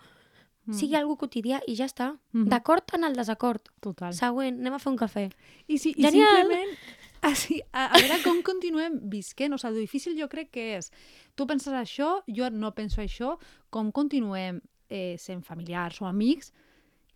Mm. 0.66 0.72
sigui 0.74 0.96
algo 0.96 1.16
quotidià 1.16 1.60
i 1.66 1.76
ja 1.76 1.84
està. 1.86 2.18
Mhm. 2.32 2.48
D'acord 2.48 2.82
en 2.94 3.04
el 3.04 3.14
desacord. 3.14 3.60
Total. 3.80 4.12
Següent, 4.12 4.58
anem 4.58 4.72
a 4.74 4.78
fer 4.80 4.90
un 4.92 4.98
cafè. 4.98 5.30
I, 5.68 5.78
si, 5.78 5.90
i 5.96 6.02
simplement 6.02 6.76
així, 7.22 7.60
a, 7.72 7.84
a 7.86 7.98
veure 8.00 8.20
com 8.24 8.42
continuem 8.42 8.98
visquent. 9.08 9.52
O 9.54 9.58
sigui, 9.58 9.74
el 9.76 9.80
difícil 9.86 10.18
jo 10.18 10.28
crec 10.28 10.50
que 10.50 10.76
és 10.76 10.90
tu 11.36 11.46
penses 11.46 11.72
això, 11.72 12.22
jo 12.26 12.50
no 12.50 12.74
penso 12.74 13.00
això, 13.00 13.38
com 13.70 13.92
continuem 13.92 14.60
eh, 14.88 15.16
sent 15.18 15.44
familiars 15.44 16.00
o 16.02 16.06
amics. 16.06 16.52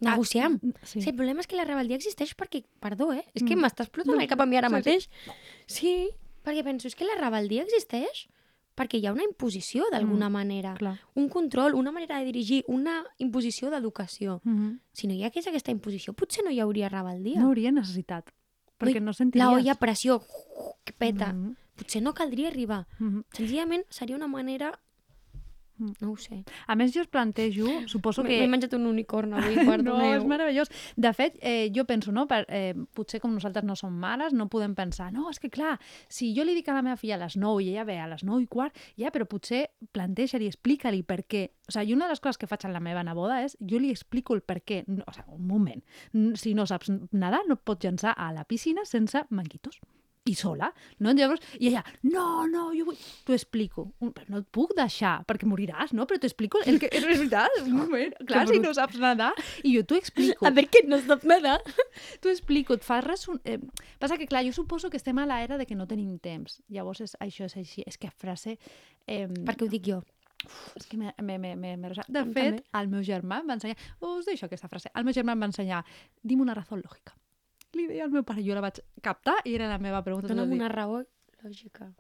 Negociem. 0.01 0.59
Ah, 0.63 0.79
sí. 0.87 1.01
Sí, 1.03 1.11
el 1.11 1.17
problema 1.17 1.41
és 1.41 1.47
que 1.47 1.57
la 1.57 1.65
rebeldia 1.65 1.97
existeix 1.97 2.35
perquè... 2.37 2.65
Perdó, 2.81 3.13
eh? 3.13 3.25
És 3.35 3.43
que 3.45 3.55
Mm. 3.57 3.61
m'està 3.65 3.85
explotant 3.85 4.15
No, 4.17 4.21
el 4.23 4.29
cap 4.29 4.41
a 4.41 4.47
mi 4.47 4.57
ara 4.57 4.69
sí, 4.69 4.73
mateix. 4.75 5.09
Sí, 5.67 6.09
perquè 6.43 6.65
penso, 6.65 6.89
és 6.89 6.95
que 6.97 7.05
la 7.05 7.17
rebeldia 7.21 7.63
existeix 7.63 8.27
perquè 8.81 8.97
hi 8.97 9.05
ha 9.07 9.13
una 9.13 9.25
imposició 9.27 9.85
d'alguna 9.93 10.31
manera. 10.31 10.73
Clar. 10.79 10.99
Un 11.15 11.29
control, 11.29 11.75
una 11.75 11.93
manera 11.93 12.19
de 12.19 12.25
dirigir, 12.25 12.65
una 12.67 13.05
imposició 13.19 13.69
d'educació. 13.69 14.41
Mhm. 14.45 14.79
Si 14.93 15.07
no 15.07 15.13
hi 15.13 15.23
hagués 15.25 15.47
aquesta 15.49 15.71
imposició, 15.71 16.15
potser 16.15 16.45
no 16.45 16.51
hi 16.51 16.61
hauria 16.61 16.89
rebeldia. 16.89 17.39
No 17.41 17.49
hauria 17.49 17.71
necessitat, 17.73 18.31
perquè 18.79 18.95
Ui, 18.97 19.01
no 19.05 19.13
sentiries. 19.13 19.45
La 19.47 19.53
olla 19.53 19.73
a 19.73 19.75
pressió, 19.75 20.23
que 20.85 20.95
peta. 20.95 21.33
Mhm. 21.35 21.57
Potser 21.77 22.01
no 22.03 22.15
caldria 22.15 22.49
arribar. 22.49 22.87
Mhm. 22.99 23.25
Senzillament 23.33 23.85
seria 23.91 24.17
una 24.17 24.29
manera... 24.29 24.79
Mm. 25.81 25.95
No 26.05 26.13
ho 26.13 26.17
sé. 26.21 26.43
A 26.69 26.77
més, 26.77 26.93
jo 26.93 27.01
us 27.01 27.09
plantejo, 27.09 27.67
suposo 27.89 28.23
que... 28.23 28.37
m'he 28.37 28.49
menjat 28.53 28.75
un 28.77 28.85
unicorn 28.91 29.33
avui, 29.39 29.57
No, 29.61 29.65
perdoneu. 29.71 30.19
és 30.19 30.27
meravellós. 30.29 30.71
De 31.01 31.13
fet, 31.17 31.39
eh, 31.41 31.71
jo 31.75 31.87
penso, 31.89 32.13
no? 32.13 32.27
Per, 32.29 32.43
eh, 32.49 32.75
potser 32.95 33.21
com 33.23 33.33
nosaltres 33.33 33.65
no 33.65 33.77
som 33.79 33.95
mares, 33.97 34.35
no 34.37 34.51
podem 34.53 34.75
pensar, 34.77 35.09
no, 35.15 35.31
és 35.33 35.41
que 35.41 35.49
clar, 35.51 35.79
si 36.13 36.35
jo 36.37 36.45
li 36.45 36.55
dic 36.59 36.69
a 36.69 36.77
la 36.77 36.85
meva 36.85 36.99
filla 37.01 37.17
a 37.17 37.23
les 37.25 37.39
9 37.41 37.65
i 37.65 37.71
ella 37.73 37.87
ve 37.89 37.99
a 37.99 38.09
les 38.13 38.25
9 38.27 38.45
i 38.45 38.51
quart, 38.51 38.77
ja, 39.01 39.11
però 39.15 39.25
potser 39.31 39.67
planteja-li, 39.97 40.51
explica-li 40.53 41.03
per 41.03 41.23
què. 41.25 41.47
O 41.71 41.73
sigui, 41.73 41.95
una 41.97 42.09
de 42.11 42.15
les 42.15 42.21
coses 42.21 42.39
que 42.39 42.49
faig 42.51 42.67
amb 42.69 42.77
la 42.77 42.85
meva 42.85 43.03
neboda 43.07 43.41
és, 43.47 43.57
jo 43.61 43.81
li 43.81 43.91
explico 43.95 44.37
el 44.37 44.45
per 44.45 44.61
què. 44.61 44.83
No, 44.91 45.07
o 45.07 45.17
sigui, 45.17 45.39
un 45.39 45.47
moment, 45.49 45.83
si 46.37 46.53
no 46.55 46.67
saps 46.69 46.93
nedar, 47.13 47.41
no 47.49 47.57
et 47.57 47.65
pots 47.65 47.87
llançar 47.87 48.13
a 48.17 48.31
la 48.37 48.45
piscina 48.45 48.85
sense 48.85 49.25
manguitos 49.31 49.81
i 50.29 50.35
sola, 50.37 50.69
no? 51.01 51.13
Llavors, 51.17 51.41
i 51.59 51.71
ella, 51.71 51.81
no, 52.05 52.45
no, 52.47 52.67
jo 52.77 52.85
vull... 52.91 52.99
T'ho 53.25 53.33
explico. 53.35 53.87
Però 54.01 54.27
no 54.29 54.43
et 54.43 54.49
puc 54.53 54.75
deixar, 54.77 55.15
perquè 55.27 55.49
moriràs, 55.49 55.95
no? 55.97 56.05
Però 56.07 56.21
t'ho 56.21 56.29
explico 56.29 56.61
el 56.69 56.77
que... 56.83 56.91
És 56.93 57.07
veritat, 57.09 57.57
un 57.65 57.73
moment. 57.79 58.13
Clar, 58.29 58.45
si 58.51 58.61
no 58.61 58.75
saps 58.77 58.99
nedar, 59.01 59.31
i 59.65 59.73
jo 59.79 59.83
t'ho 59.89 59.97
explico. 59.99 60.45
A 60.47 60.53
veure 60.53 60.69
què 60.71 60.83
no 60.87 60.99
saps 61.03 61.25
nedar. 61.25 61.57
T'ho 62.21 62.31
explico, 62.31 62.77
et 62.77 62.85
fas 62.85 63.03
res... 63.07 63.25
Eh, 63.49 63.57
passa 63.99 64.19
que, 64.21 64.29
clar, 64.29 64.45
jo 64.45 64.53
suposo 64.53 64.91
que 64.93 65.01
estem 65.01 65.19
a 65.19 65.27
l'era 65.27 65.57
de 65.59 65.65
que 65.67 65.75
no 65.79 65.89
tenim 65.91 66.13
temps. 66.23 66.61
Llavors, 66.69 67.01
és, 67.09 67.17
això 67.25 67.49
és 67.49 67.57
així. 67.57 67.83
És 67.89 67.97
que 67.99 68.13
frase... 68.13 68.59
Eh, 69.09 69.25
Perquè 69.49 69.65
ho 69.67 69.71
dic 69.73 69.89
jo. 69.89 70.03
és 70.77 70.85
que 70.89 70.97
m'he 71.01 71.11
m'he- 71.21 71.39
m'he 71.57 71.57
m'he 71.77 71.89
rosat. 71.91 72.07
De 72.13 72.23
fet, 72.29 72.61
també. 72.61 72.63
el 72.81 72.93
meu 72.93 73.03
germà 73.05 73.41
em 73.41 73.49
va 73.51 73.57
ensenyar... 73.57 73.81
Us 74.05 74.29
deixo 74.29 74.47
aquesta 74.47 74.69
frase. 74.69 74.93
El 74.95 75.05
meu 75.09 75.17
germà 75.17 75.33
em 75.37 75.43
va 75.47 75.51
ensenyar... 75.51 75.81
Dim 76.23 76.41
una 76.45 76.55
raó 76.57 76.77
lògica. 76.81 77.17
Li 77.79 77.87
deia 77.87 78.07
al 78.07 78.15
meu 78.15 78.25
pare, 78.27 78.43
jo 78.43 78.55
la 78.57 78.65
vaig 78.65 78.81
captar 79.05 79.39
i 79.47 79.55
era 79.55 79.69
la 79.71 79.79
meva 79.79 80.03
pregunta. 80.07 80.33
Dóna'm 80.33 80.57
una 80.57 80.71
raó 80.73 81.03
lògica. 81.43 81.93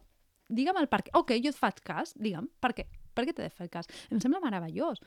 digue'm 0.50 0.80
el 0.80 0.88
per 0.90 1.04
què. 1.06 1.12
Ok, 1.14 1.36
jo 1.44 1.52
et 1.52 1.58
faig 1.58 1.78
cas, 1.86 2.14
digue'm, 2.18 2.48
per 2.60 2.74
què? 2.74 2.86
Per 3.14 3.24
què 3.26 3.34
t'he 3.34 3.46
de 3.46 3.54
fer 3.54 3.68
cas? 3.70 3.88
Em 4.10 4.20
sembla 4.22 4.40
meravellós. 4.42 5.00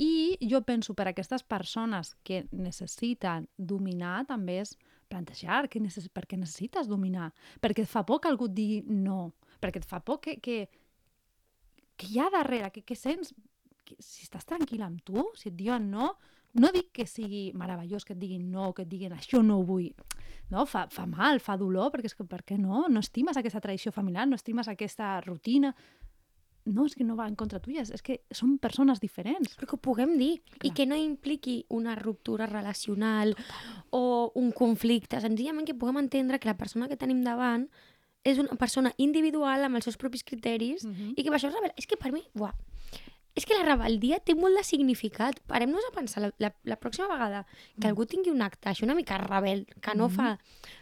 I 0.00 0.36
jo 0.48 0.62
penso 0.66 0.94
per 0.96 1.06
a 1.08 1.12
aquestes 1.14 1.44
persones 1.44 2.14
que 2.24 2.44
necessiten 2.52 3.48
dominar 3.56 4.24
també 4.28 4.60
és 4.62 4.74
plantejar 5.10 5.66
que 5.68 5.82
necess 5.82 6.08
per 6.08 6.24
què 6.28 6.38
necessites 6.38 6.88
dominar. 6.88 7.30
Perquè 7.60 7.84
et 7.84 7.90
fa 7.90 8.04
por 8.06 8.20
que 8.20 8.30
algú 8.30 8.48
et 8.48 8.56
digui 8.56 8.80
no. 8.86 9.32
Perquè 9.60 9.82
et 9.82 9.88
fa 9.88 10.00
por 10.00 10.20
que, 10.24 10.38
que, 10.40 10.68
que 11.96 12.10
hi 12.10 12.20
ha 12.20 12.30
darrere, 12.32 12.72
que, 12.74 12.84
que 12.86 12.96
sents... 12.96 13.34
Que 13.84 13.96
si 13.98 14.22
estàs 14.22 14.46
tranquil 14.46 14.84
amb 14.86 15.00
tu, 15.02 15.24
si 15.34 15.48
et 15.50 15.56
diuen 15.58 15.88
no, 15.90 16.12
no 16.54 16.72
dic 16.74 16.90
que 16.92 17.06
sigui 17.06 17.52
meravellós 17.54 18.04
que 18.04 18.14
et 18.14 18.18
diguin 18.18 18.50
no, 18.50 18.72
que 18.74 18.82
et 18.82 18.88
diguin 18.90 19.12
això 19.12 19.42
no 19.42 19.60
ho 19.60 19.64
vull. 19.64 19.92
No, 20.50 20.64
fa, 20.66 20.88
fa 20.90 21.06
mal, 21.06 21.38
fa 21.38 21.56
dolor, 21.56 21.92
perquè 21.92 22.10
és 22.10 22.14
que 22.18 22.24
per 22.26 22.42
què 22.42 22.58
no? 22.58 22.86
No 22.90 23.00
estimes 23.00 23.36
aquesta 23.38 23.60
tradició 23.60 23.92
familiar, 23.92 24.26
no 24.26 24.34
estimes 24.34 24.66
aquesta 24.68 25.20
rutina. 25.20 25.74
No, 26.66 26.84
és 26.84 26.94
que 26.94 27.04
no 27.04 27.14
va 27.16 27.26
en 27.26 27.36
contra 27.40 27.58
tuya, 27.62 27.82
és 27.82 28.02
que 28.02 28.18
són 28.36 28.58
persones 28.58 29.00
diferents. 29.00 29.54
Però 29.56 29.66
que 29.70 29.76
ho 29.78 29.80
puguem 29.80 30.18
dir. 30.18 30.42
Clar. 30.50 30.66
I 30.68 30.72
que 30.76 30.84
no 30.86 30.98
impliqui 30.98 31.64
una 31.72 31.94
ruptura 31.96 32.46
relacional 32.46 33.32
o 33.90 34.30
un 34.34 34.50
conflicte. 34.52 35.20
Senzillament 35.22 35.66
que 35.66 35.74
puguem 35.74 36.02
entendre 36.02 36.38
que 36.38 36.50
la 36.50 36.58
persona 36.58 36.88
que 36.90 36.98
tenim 37.00 37.22
davant 37.24 37.68
és 38.22 38.38
una 38.38 38.58
persona 38.60 38.92
individual 38.98 39.64
amb 39.64 39.78
els 39.80 39.86
seus 39.88 39.96
propis 39.96 40.22
criteris 40.22 40.84
Mhm. 40.84 41.14
i 41.16 41.22
que 41.22 41.30
per 41.30 41.38
això 41.38 41.48
és 41.48 41.54
rebel. 41.54 41.72
És 41.78 41.86
que 41.86 41.96
per 41.96 42.12
mi, 42.12 42.22
buah, 42.34 42.52
és 43.34 43.46
que 43.46 43.54
la 43.54 43.62
rebeldia 43.64 44.18
té 44.18 44.34
molt 44.34 44.56
de 44.58 44.64
significat. 44.64 45.38
Parem-nos 45.46 45.84
a 45.88 45.94
pensar 45.94 46.22
la, 46.24 46.30
la, 46.38 46.50
la 46.64 46.76
pròxima 46.80 47.06
vegada 47.08 47.44
que 47.80 47.86
algú 47.86 48.04
tingui 48.06 48.30
un 48.30 48.42
acte 48.42 48.68
així 48.68 48.84
una 48.84 48.94
mica 48.94 49.18
rebel, 49.18 49.66
que 49.80 49.94
no 49.94 50.08
fa 50.10 50.38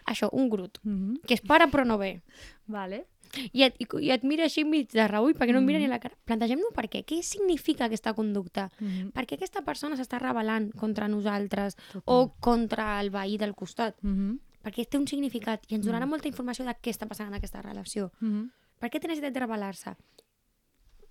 això, 0.06 0.28
un 0.32 0.48
grut, 0.48 0.78
Mhm. 0.82 1.20
que 1.26 1.34
es 1.34 1.40
para 1.40 1.66
però 1.68 1.84
no 1.86 1.98
ve, 1.98 2.22
Vale. 2.66 3.06
i 3.52 3.62
et, 3.62 3.74
i, 3.78 3.86
i 4.00 4.10
et 4.10 4.24
mira 4.24 4.44
així 4.44 4.64
mig 4.64 4.88
de 4.90 5.06
reull 5.06 5.34
perquè 5.36 5.52
no 5.52 5.58
em 5.58 5.66
mira 5.66 5.78
ni 5.78 5.84
a 5.84 5.88
la 5.88 5.98
cara. 6.00 6.16
Plantegem-nos 6.24 6.72
per 6.74 6.88
què. 6.88 7.04
Què 7.04 7.22
significa 7.22 7.84
aquesta 7.84 8.14
conducta? 8.14 8.70
Mhm. 8.80 9.10
Per 9.12 9.26
què 9.26 9.34
aquesta 9.36 9.60
persona 9.62 9.96
s'està 9.96 10.18
rebel·lant 10.18 10.72
contra 10.74 11.06
nosaltres 11.08 11.76
Total. 11.76 12.02
o 12.06 12.32
contra 12.40 12.98
el 13.00 13.10
veí 13.10 13.36
del 13.36 13.54
costat? 13.54 13.96
Mhm. 14.02 14.38
Perquè 14.64 14.88
té 14.88 14.96
un 14.98 15.06
significat 15.06 15.62
i 15.68 15.74
ens 15.76 15.86
donarà 15.86 16.06
Mm. 16.06 16.10
molta 16.10 16.28
informació 16.28 16.64
de 16.64 16.72
què 16.72 16.90
està 16.90 17.06
passant 17.06 17.28
en 17.28 17.34
aquesta 17.34 17.60
relació. 17.62 18.10
Mhm. 18.20 18.50
Per 18.80 18.90
què 18.90 18.98
té 19.00 19.06
necessitat 19.08 19.32
de 19.34 19.40
rebel·lar-se? 19.40 19.94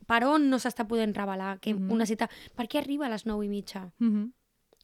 Per 0.08 0.22
on 0.26 0.50
no 0.50 0.58
s'està 0.58 0.86
podent 0.88 1.14
rebel·lar? 1.16 1.60
Que 1.60 1.74
Mhm. 1.74 1.92
una 1.92 2.06
cita... 2.06 2.30
Per 2.56 2.68
què 2.68 2.80
arriba 2.80 3.06
a 3.08 3.10
les 3.10 3.26
9 3.26 3.46
i 3.46 3.50
mitja? 3.50 3.92
Mhm. 4.00 4.32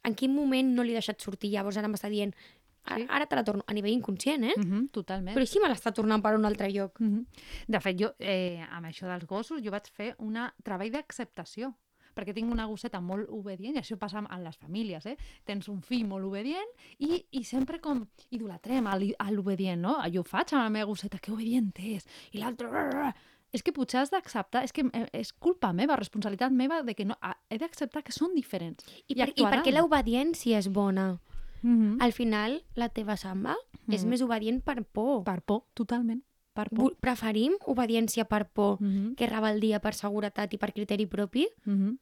En 0.04 0.14
quin 0.14 0.34
moment 0.34 0.74
no 0.74 0.82
li 0.84 0.90
he 0.90 1.00
deixat 1.00 1.20
sortir? 1.20 1.50
Llavors 1.50 1.78
ara 1.78 1.88
m'està 1.88 2.10
dient 2.10 2.34
Sí. 2.86 3.06
ara 3.08 3.24
te 3.24 3.34
la 3.34 3.42
torno. 3.42 3.62
A 3.66 3.72
nivell 3.72 3.94
inconscient, 3.94 4.44
eh? 4.44 4.52
Mhm. 4.58 4.88
Totalment. 4.92 5.34
Però 5.34 5.46
si 5.46 5.58
me 5.58 5.68
l'està 5.70 5.90
tornant 5.90 6.20
per 6.22 6.34
un 6.36 6.44
altre 6.44 6.68
lloc? 6.70 7.00
Mhm. 7.00 7.24
De 7.66 7.80
fet, 7.80 7.96
jo, 7.98 8.12
eh, 8.18 8.60
amb 8.70 8.84
això 8.84 9.06
dels 9.08 9.24
gossos, 9.26 9.62
jo 9.62 9.70
vaig 9.70 9.88
fer 9.90 10.14
un 10.18 10.36
treball 10.62 10.90
d'acceptació 10.92 11.74
perquè 12.14 12.32
tinc 12.34 12.52
una 12.52 12.66
gosseta 12.66 13.00
molt 13.00 13.26
obedient, 13.28 13.74
i 13.74 13.80
això 13.80 13.96
passa 13.98 14.18
en 14.18 14.44
les 14.44 14.56
famílies, 14.56 15.04
eh? 15.06 15.16
Tens 15.44 15.66
un 15.68 15.80
fill 15.82 16.06
molt 16.06 16.24
obedient 16.26 16.68
i, 16.98 17.24
i 17.32 17.42
sempre 17.42 17.80
com 17.80 18.06
idolatrem 18.30 18.86
a 18.86 19.30
l'obedient, 19.32 19.80
no? 19.80 19.96
Jo 20.12 20.20
ho 20.20 20.22
faig 20.22 20.52
amb 20.52 20.62
la 20.62 20.70
meva 20.70 20.86
gosseta, 20.86 21.18
que 21.18 21.32
obedient 21.32 21.72
és, 21.76 22.06
i 22.32 22.38
l'altre... 22.38 23.14
És 23.54 23.62
que 23.62 23.72
potser 23.72 24.00
has 24.02 24.10
d'acceptar, 24.10 24.64
és 24.66 24.72
que 24.74 24.82
eh, 24.90 25.06
és 25.14 25.30
culpa 25.32 25.70
meva, 25.72 25.94
responsabilitat 25.96 26.50
meva, 26.52 26.82
de 26.82 26.96
que 26.98 27.06
no, 27.06 27.14
he 27.48 27.58
d'acceptar 27.62 28.02
que 28.02 28.12
són 28.12 28.34
diferents. 28.34 28.82
I, 29.06 29.14
per, 29.14 29.30
I 29.30 29.46
per 29.46 29.60
què 29.62 29.70
l'obediència 29.76 30.58
és 30.58 30.68
bona? 30.74 31.20
Mhm. 31.62 31.96
Al 32.02 32.12
final, 32.12 32.58
la 32.74 32.90
teva 32.90 33.16
samba 33.16 33.54
és 33.88 34.02
Mhm. 34.02 34.10
més 34.10 34.22
obedient 34.22 34.62
per 34.62 34.82
por. 34.84 35.22
Per 35.24 35.40
por, 35.42 35.62
totalment. 35.74 36.22
Per 36.52 36.68
por. 36.70 36.96
Preferim 37.00 37.54
obediència 37.66 38.26
per 38.26 38.48
por 38.50 38.80
Mhm. 38.82 39.14
que 39.16 39.28
rebel·dia 39.28 39.80
per 39.80 39.94
seguretat 39.94 40.52
i 40.52 40.58
per 40.58 40.72
criteri 40.72 41.06
propi? 41.06 41.48
Mhm. 41.64 41.98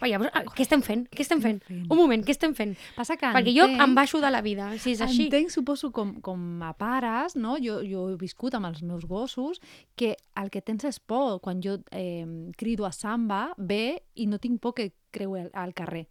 Però 0.00 0.08
llavors, 0.10 0.30
ah, 0.34 0.42
què 0.54 0.62
estem 0.66 0.82
fent? 0.82 1.06
Què 1.10 1.20
estem 1.24 1.40
fent? 1.42 1.60
Un 1.70 1.96
moment, 1.96 2.22
què 2.24 2.30
estem 2.34 2.54
fent? 2.54 2.76
Passa 2.96 3.16
que 3.16 3.26
Perquè 3.34 3.54
jo 3.56 3.66
entenc- 3.66 3.82
em 3.88 3.94
baixo 3.94 4.20
de 4.20 4.30
la 4.30 4.40
vida, 4.42 4.70
si 4.78 4.92
és 4.92 5.00
així. 5.00 5.24
Entenc, 5.28 5.50
suposo, 5.50 5.90
com, 5.92 6.14
com 6.20 6.62
a 6.62 6.72
pares, 6.74 7.36
no? 7.36 7.56
jo, 7.58 7.80
jo 7.84 8.08
he 8.12 8.16
viscut 8.16 8.54
amb 8.54 8.66
els 8.66 8.82
meus 8.82 9.04
gossos, 9.04 9.60
que 9.96 10.16
el 10.36 10.50
que 10.50 10.62
tens 10.62 10.84
és 10.84 10.98
por. 11.00 11.40
Quan 11.40 11.60
jo 11.62 11.78
eh, 11.90 12.24
crido 12.56 12.86
a 12.86 12.92
Samba, 12.92 13.52
ve 13.58 14.02
i 14.14 14.26
no 14.26 14.38
tinc 14.38 14.60
por 14.60 14.74
que 14.74 14.92
creu 15.10 15.34
al, 15.36 15.50
al 15.54 15.74
carrer. 15.74 16.06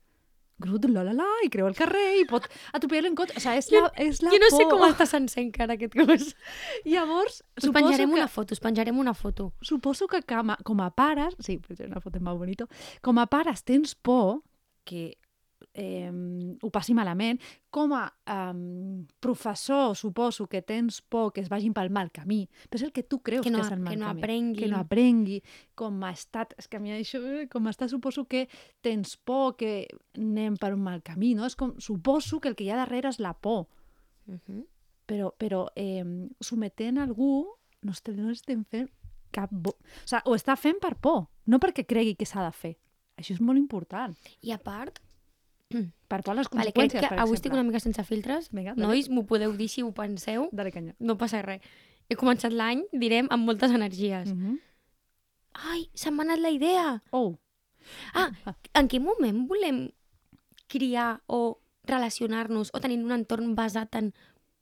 Grut, 0.60 0.86
la, 0.92 1.04
la, 1.08 1.14
la, 1.16 1.28
i 1.46 1.50
creu 1.54 1.68
al 1.70 1.76
carrer 1.78 2.20
i 2.20 2.26
pot 2.28 2.48
atropellar-lo 2.74 3.12
en 3.14 3.16
cotxe. 3.16 3.38
O 3.38 3.44
sigui, 3.44 3.62
és 3.62 3.70
la, 3.72 3.84
és 3.96 4.22
la 4.24 4.34
Jo 4.34 4.40
no 4.42 4.50
por. 4.50 4.58
sé 4.58 4.68
com 4.72 4.84
està 4.90 5.08
sencer 5.08 5.44
encara 5.46 5.78
aquest 5.78 5.96
gos. 5.96 6.34
Llavors, 6.92 7.42
Us 7.62 7.70
penjarem 7.76 8.10
que, 8.10 8.18
una 8.20 8.28
foto, 8.28 8.58
us 8.58 8.64
penjarem 8.64 9.00
una 9.00 9.14
foto. 9.14 9.54
suposo 9.62 10.08
que 10.08 10.22
com 10.24 10.52
a, 10.52 10.58
com 10.64 10.82
a 10.82 10.90
pares, 10.92 11.36
sí, 11.40 11.60
una 11.86 12.02
foto 12.02 12.20
molt 12.20 12.40
bonito, 12.40 12.68
com 13.02 13.20
a 13.20 13.28
pares 13.28 13.64
tens 13.64 13.96
por 13.96 14.42
que 14.84 15.19
eh, 15.80 16.12
ho 16.62 16.70
passi 16.70 16.94
malament, 16.94 17.40
com 17.72 17.94
a 17.96 18.04
eh, 18.28 19.06
professor 19.20 19.96
suposo 19.96 20.48
que 20.48 20.62
tens 20.62 21.02
por 21.02 21.32
que 21.34 21.42
es 21.42 21.50
vagin 21.50 21.74
pel 21.74 21.90
mal 21.90 22.12
camí, 22.12 22.48
però 22.70 22.76
és 22.82 22.84
el 22.84 22.92
que 22.92 23.04
tu 23.04 23.20
creus 23.22 23.44
Que 23.46 23.52
no- 23.52 23.60
és 23.64 23.72
el 23.72 23.80
mal 23.80 23.94
que 23.94 24.00
no 24.00 24.08
camí. 24.08 24.20
aprenguin. 24.22 24.60
Que 24.60 24.68
no 24.70 24.78
aprengui. 24.78 25.42
Com 25.76 26.04
a 26.04 26.12
estat, 26.12 26.54
és 26.58 26.68
que 26.68 26.78
a 26.78 26.80
mi 26.80 26.92
això, 26.92 27.20
com 27.50 27.68
a 27.68 27.70
estat 27.72 27.90
suposo 27.90 28.26
que 28.28 28.48
tens 28.82 29.16
por 29.18 29.56
que 29.56 29.88
anem 30.18 30.58
per 30.58 30.74
un 30.74 30.82
mal 30.84 31.02
camí, 31.02 31.34
no? 31.36 31.46
És 31.46 31.56
com, 31.56 31.74
suposo 31.80 32.40
que 32.40 32.50
el 32.50 32.56
que 32.56 32.66
hi 32.66 32.72
ha 32.72 32.76
darrere 32.78 33.10
és 33.10 33.20
la 33.20 33.34
por 33.34 33.68
Uh 34.30 34.38
-huh. 34.48 34.66
però, 35.08 35.34
però 35.40 35.72
eh, 35.76 36.04
sometent 36.40 37.00
algú 37.00 37.48
no, 37.82 37.92
estem, 37.92 38.16
no 38.18 38.30
estem 38.30 38.64
fent 38.64 38.90
cap... 39.32 39.50
Bo... 39.52 39.72
O 39.72 39.76
sigui, 40.06 40.22
ho 40.26 40.36
està 40.36 40.56
fent 40.56 40.78
per 40.80 40.96
por, 40.98 41.30
no 41.48 41.58
perquè 41.60 41.84
cregui 41.86 42.16
que 42.16 42.26
s'ha 42.28 42.44
de 42.46 42.52
fer. 42.52 42.78
Això 43.18 43.34
és 43.34 43.42
molt 43.42 43.58
important. 43.58 44.16
I 44.42 44.52
a 44.52 44.58
part, 44.60 45.00
Per 45.70 46.22
por 46.24 46.34
a 46.34 46.38
les 46.40 46.48
vale, 46.50 46.72
crec 46.72 46.74
conseqüències, 46.74 47.02
que 47.02 47.10
per 47.10 47.20
avui 47.20 47.38
estic 47.38 47.54
una 47.54 47.64
mica 47.64 47.80
sense 47.80 48.04
filtres. 48.04 48.50
Vinga, 48.52 48.74
dale. 48.74 48.88
Nois, 48.88 49.10
m'ho 49.10 49.26
podeu 49.30 49.54
dir 49.54 49.70
si 49.70 49.84
ho 49.84 49.92
penseu. 49.92 50.50
Dale 50.52 50.72
canya. 50.72 50.96
No 51.00 51.18
passa 51.18 51.44
res. 51.46 51.62
He 52.10 52.16
començat 52.18 52.52
l'any, 52.52 52.86
direm, 52.92 53.28
amb 53.30 53.46
moltes 53.46 53.72
energies. 53.72 54.34
Mm 54.34 54.40
-hmm. 54.40 54.60
Ai, 55.54 55.90
se 55.94 56.10
m'ha 56.12 56.24
anat 56.24 56.40
la 56.40 56.50
idea. 56.50 57.04
Oh, 57.12 57.38
Ah, 58.14 58.32
en 58.74 58.88
quin 58.88 59.04
moment 59.04 59.48
volem 59.50 59.90
criar 60.70 61.22
o 61.28 61.60
relacionar-nos 61.90 62.70
o 62.74 62.82
tenir 62.82 63.00
un 63.02 63.16
entorn 63.16 63.56
basat 63.58 63.96
en 63.98 64.12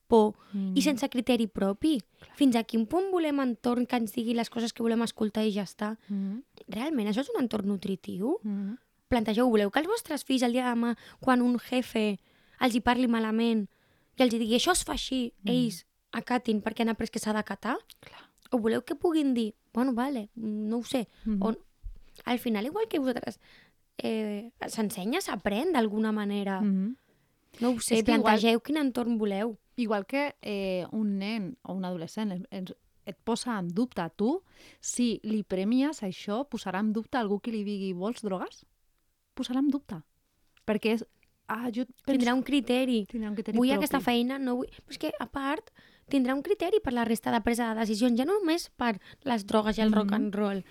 por 0.08 0.38
mm. 0.54 0.78
i 0.80 0.82
sense 0.82 1.10
criteri 1.12 1.50
propi? 1.52 1.98
Fins 2.40 2.56
a 2.56 2.64
quin 2.64 2.86
punt 2.88 3.10
volem 3.12 3.42
entorn 3.44 3.88
que 3.90 4.00
ens 4.00 4.16
digui 4.16 4.38
les 4.38 4.50
coses 4.50 4.72
que 4.72 4.86
volem 4.86 5.04
escoltar 5.04 5.44
i 5.44 5.52
ja 5.56 5.68
està? 5.68 5.98
Mm 6.08 6.44
Realment, 6.68 7.08
això 7.08 7.24
és 7.24 7.32
un 7.34 7.42
entorn 7.42 7.68
nutritiu? 7.68 8.40
-hmm. 8.44 8.78
Plantegeu, 9.12 9.48
voleu 9.50 9.72
que 9.72 9.80
els 9.80 9.88
vostres 9.88 10.26
fills 10.28 10.44
el 10.44 10.52
dia 10.56 10.66
de 10.68 10.74
demà, 10.76 10.96
quan 11.24 11.42
un 11.42 11.58
jefe 11.64 12.18
els 12.60 12.76
hi 12.76 12.82
parli 12.84 13.08
malament 13.08 13.66
i 14.18 14.24
els 14.26 14.34
hi 14.36 14.40
digui 14.42 14.58
això 14.58 14.74
es 14.76 14.84
fa 14.84 14.94
així, 14.98 15.34
Mm. 15.44 15.50
ells 15.52 15.86
acatin 16.12 16.62
perquè 16.62 16.82
han 16.82 16.90
après 16.90 17.10
que 17.12 17.20
s'ha 17.20 17.34
d'acatar? 17.34 17.78
O 18.52 18.58
voleu 18.60 18.82
que 18.84 18.96
puguin 18.96 19.34
dir, 19.34 19.54
bueno, 19.74 19.94
vale, 19.94 20.30
no 20.36 20.78
ho 20.80 20.84
sé, 20.84 21.08
Mhm. 21.26 21.42
o 21.44 21.56
al 22.26 22.40
final, 22.40 22.66
igual 22.66 22.88
que 22.90 23.00
vosaltres, 23.00 23.40
eh, 23.98 24.52
s'ensenya, 24.68 25.22
s'aprèn 25.22 25.72
d'alguna 25.74 26.12
manera. 26.12 26.62
Mm 26.62 26.74
-hmm. 26.74 26.96
No 27.62 27.70
ho 27.72 27.80
sé, 27.80 28.04
que 28.04 28.12
igual- 28.12 28.24
plantegeu 28.24 28.60
quin 28.62 28.78
entorn 28.78 29.18
voleu. 29.18 29.58
Igual 29.78 30.06
que 30.06 30.36
eh, 30.42 30.86
un 30.92 31.18
nen 31.18 31.58
o 31.64 31.74
un 31.74 31.86
adolescent 31.86 32.32
es, 32.32 32.42
es, 32.52 32.76
et 33.06 33.18
posa 33.24 33.58
en 33.60 33.68
dubte 33.70 34.02
a 34.02 34.10
tu, 34.10 34.44
si 34.82 35.20
li 35.24 35.44
premies 35.44 36.04
això, 36.04 36.48
posarà 36.50 36.80
en 36.80 36.92
dubte 36.94 37.18
algú 37.18 37.40
que 37.40 37.52
li 37.52 37.64
digui 37.64 37.94
vols 37.94 38.22
drogues? 38.22 38.66
Posarà 39.38 39.62
en 39.64 39.70
dubte. 39.74 40.02
Perquè 40.68 40.98
és... 40.98 41.06
Ah, 41.48 41.70
jo 41.72 41.86
penso... 41.86 42.10
Tindrà 42.12 42.34
un 42.36 42.42
criteri. 42.44 43.06
Tindrà 43.08 43.30
un 43.30 43.36
criteri 43.38 43.56
Vull 43.58 43.70
propi. 43.70 43.78
aquesta 43.86 44.02
feina, 44.04 44.38
no 44.42 44.58
vull... 44.60 44.68
Però 44.84 44.92
és 44.96 44.98
que, 45.00 45.12
a 45.24 45.28
part, 45.32 45.70
tindrà 46.12 46.34
un 46.36 46.42
criteri 46.44 46.82
per 46.84 46.92
la 46.96 47.06
resta 47.08 47.32
de 47.32 47.40
presa 47.46 47.70
de 47.74 47.80
decisions, 47.86 48.18
ja 48.20 48.26
no 48.28 48.36
només 48.40 48.66
per 48.80 48.98
les 49.28 49.46
drogues 49.48 49.78
i 49.78 49.82
el 49.86 49.94
rock 49.94 50.12
Mhm. 50.12 50.16
and 50.20 50.36
roll. 50.36 50.62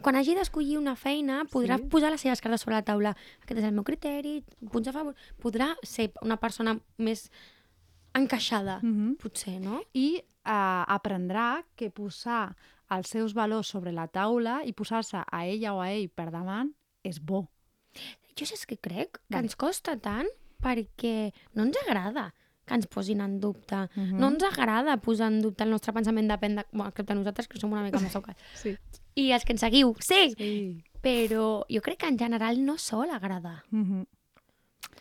Quan 0.00 0.16
hagi 0.16 0.34
d'escollir 0.36 0.78
una 0.78 0.94
feina, 0.96 1.42
podrà 1.52 1.76
Sí. 1.78 1.84
posar 1.92 2.10
les 2.12 2.20
seves 2.20 2.40
cartes 2.40 2.60
sobre 2.62 2.76
la 2.76 2.82
taula. 2.84 3.16
Aquest 3.42 3.58
és 3.60 3.64
el 3.64 3.72
meu 3.72 3.84
criteri, 3.84 4.42
punts 4.70 4.88
a 4.88 4.92
favor... 4.92 5.14
Podrà 5.42 5.74
ser 5.82 6.12
una 6.22 6.36
persona 6.38 6.78
més 6.98 7.30
encaixada, 8.14 8.80
Mhm. 8.82 9.16
potser, 9.16 9.60
no? 9.60 9.82
I 9.94 10.16
eh, 10.16 10.84
aprendrà 10.88 11.64
que 11.76 11.90
posar 11.90 12.56
els 12.90 13.08
seus 13.08 13.32
valors 13.32 13.68
sobre 13.68 13.92
la 13.92 14.08
taula 14.08 14.62
i 14.64 14.72
posar-se 14.72 15.22
a 15.30 15.46
ella 15.46 15.74
o 15.74 15.80
a 15.80 15.90
ell 15.92 16.08
per 16.10 16.30
davant 16.30 16.74
és 17.02 17.20
bo. 17.24 17.48
Jo 18.38 18.48
saps 18.48 18.66
què 18.66 18.78
crec? 18.80 19.18
Que 19.28 19.36
Vale. 19.36 19.46
ens 19.46 19.56
costa 19.56 19.96
tant 20.00 20.28
perquè 20.62 21.32
no 21.54 21.66
ens 21.66 21.76
agrada 21.84 22.30
que 22.64 22.76
ens 22.78 22.86
posin 22.86 23.20
en 23.20 23.40
dubte. 23.40 23.88
Mhm. 23.96 24.18
No 24.20 24.30
ens 24.30 24.44
agrada 24.46 24.96
posar 25.02 25.32
en 25.32 25.40
dubte 25.42 25.64
el 25.64 25.70
nostre 25.70 25.92
pensament, 25.92 26.30
depèn 26.30 26.56
de... 26.60 26.66
Bueno, 26.70 26.88
excepte 26.90 27.14
nosaltres, 27.14 27.48
que 27.48 27.58
som 27.58 27.72
una 27.72 27.82
mica 27.82 28.00
més 28.00 28.14
ocals. 28.16 28.38
Sí. 28.54 28.76
I 29.18 29.32
els 29.32 29.44
que 29.44 29.52
ens 29.56 29.64
seguiu, 29.66 29.94
sí! 30.00 30.32
sí. 30.38 30.52
Però 31.02 31.64
jo 31.66 31.82
crec 31.82 31.98
que 32.04 32.10
en 32.12 32.18
general 32.18 32.62
no 32.64 32.78
sol 32.78 33.10
agradar. 33.10 33.64
Mm 33.70 33.84
-hmm. 33.84 34.06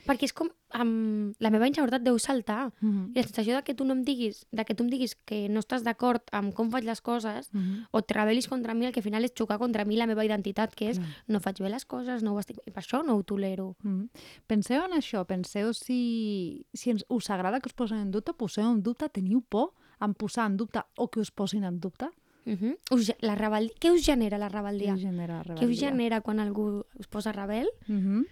Perquè 0.07 0.25
és 0.25 0.33
com... 0.33 0.49
Um, 0.71 1.33
la 1.43 1.49
meva 1.51 1.67
inseguretat 1.67 2.01
deu 2.01 2.17
saltar. 2.19 2.71
Mm 2.79 2.91
-hmm. 2.91 3.11
I 3.11 3.15
la 3.19 3.23
sensació 3.23 3.55
de 3.55 3.63
que 3.63 3.73
tu 3.73 3.83
no 3.83 3.93
em 3.93 4.03
diguis, 4.03 4.45
de 4.51 4.63
que 4.65 4.73
tu 4.73 4.83
em 4.83 4.89
diguis 4.89 5.15
que 5.25 5.49
no 5.49 5.59
estàs 5.59 5.83
d'acord 5.83 6.21
amb 6.31 6.53
com 6.53 6.71
faig 6.71 6.85
les 6.85 7.01
coses, 7.01 7.49
Mm 7.53 7.59
-hmm. 7.59 7.87
o 7.91 7.99
et 7.99 8.11
rebel·lis 8.11 8.47
contra 8.47 8.73
mi, 8.73 8.85
el 8.85 8.93
que 8.93 8.99
al 8.99 9.03
final 9.03 9.23
és 9.23 9.33
xocar 9.37 9.57
contra 9.59 9.85
mi 9.85 9.95
la 9.97 10.07
meva 10.07 10.23
identitat, 10.25 10.73
que 10.73 10.89
és 10.89 10.97
Clar. 10.97 11.09
no 11.27 11.39
faig 11.39 11.59
bé 11.59 11.69
les 11.69 11.85
coses, 11.85 12.23
no 12.23 12.33
ho 12.33 12.39
estic... 12.39 12.57
I 12.65 12.71
per 12.71 12.83
això 12.83 13.03
no 13.05 13.15
ho 13.15 13.23
tolero. 13.23 13.75
Mm. 13.83 14.05
Penseu 14.47 14.83
en 14.85 14.91
això, 14.91 15.25
penseu 15.25 15.73
si, 15.73 16.65
si 16.73 16.89
ens, 16.89 17.05
us 17.09 17.29
agrada 17.29 17.59
que 17.59 17.67
us 17.67 17.73
posin 17.73 17.97
en 17.97 18.11
dubte, 18.11 18.33
poseu 18.33 18.71
en 18.71 18.81
dubte, 18.81 19.09
teniu 19.09 19.41
por 19.41 19.73
en 19.99 20.13
posar 20.13 20.49
en 20.49 20.57
dubte 20.57 20.79
o 20.97 21.09
que 21.09 21.19
us 21.19 21.31
posin 21.31 21.63
en 21.63 21.79
dubte? 21.79 22.05
Uh 22.45 22.53
-huh. 22.53 22.77
us, 22.91 23.13
la 23.21 23.35
rebel... 23.35 23.71
Què 23.79 23.91
us 23.91 24.03
genera 24.03 24.37
la 24.37 24.49
rebel·lia? 24.49 24.93
Què 24.93 24.95
us 24.95 25.01
genera 25.01 25.43
Què 25.43 25.53
us 25.53 25.59
rebel·lia? 25.59 25.79
genera 25.79 26.21
quan 26.21 26.39
algú 26.39 26.85
us 26.97 27.07
posa 27.07 27.31
rebel? 27.31 27.67
Mm 27.87 27.99
-hmm. 27.99 28.25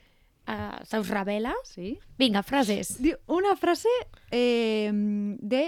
Uh, 0.50 0.86
se 0.86 1.00
us 1.00 1.10
revela. 1.10 1.54
Sí. 1.64 1.98
Vinga, 2.18 2.44
frases. 2.44 2.98
Diu, 3.02 3.18
una 3.28 3.56
frase 3.56 3.90
eh, 4.32 4.92
de 4.92 5.64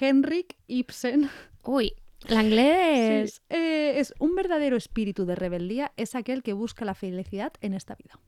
Henrik 0.00 0.56
Ibsen. 0.66 1.28
Ui, 1.68 1.92
l'anglès... 2.28 3.36
Sí, 3.36 3.42
eh, 3.50 4.00
es 4.00 4.14
un 4.18 4.34
verdadero 4.34 4.76
espíritu 4.76 5.26
de 5.26 5.36
rebeldía 5.36 5.92
es 5.96 6.14
aquel 6.14 6.42
que 6.42 6.52
busca 6.52 6.84
la 6.84 6.94
felicidad 6.94 7.52
en 7.60 7.74
esta 7.74 7.94
vida. 7.94 8.18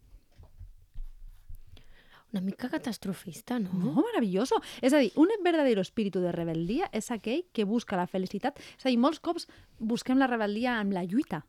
Una 2.35 2.41
mica 2.41 2.69
catastrofista, 2.69 3.61
no? 3.61 3.71
No, 3.73 3.93
maravilloso. 3.95 4.57
És 4.83 4.91
a 4.93 4.99
dir, 4.99 5.13
un 5.15 5.31
verdadero 5.45 5.79
espíritu 5.81 6.19
de 6.19 6.33
rebeldia 6.35 6.89
és 6.91 7.13
aquell 7.15 7.45
que 7.55 7.63
busca 7.63 7.95
la 7.95 8.09
felicitat. 8.11 8.59
És 8.75 8.83
a 8.83 8.91
dir, 8.91 8.99
molts 8.99 9.21
cops 9.23 9.47
busquem 9.79 10.19
la 10.19 10.27
rebeldia 10.27 10.81
amb 10.81 10.97
la 10.97 11.05
lluita. 11.07 11.45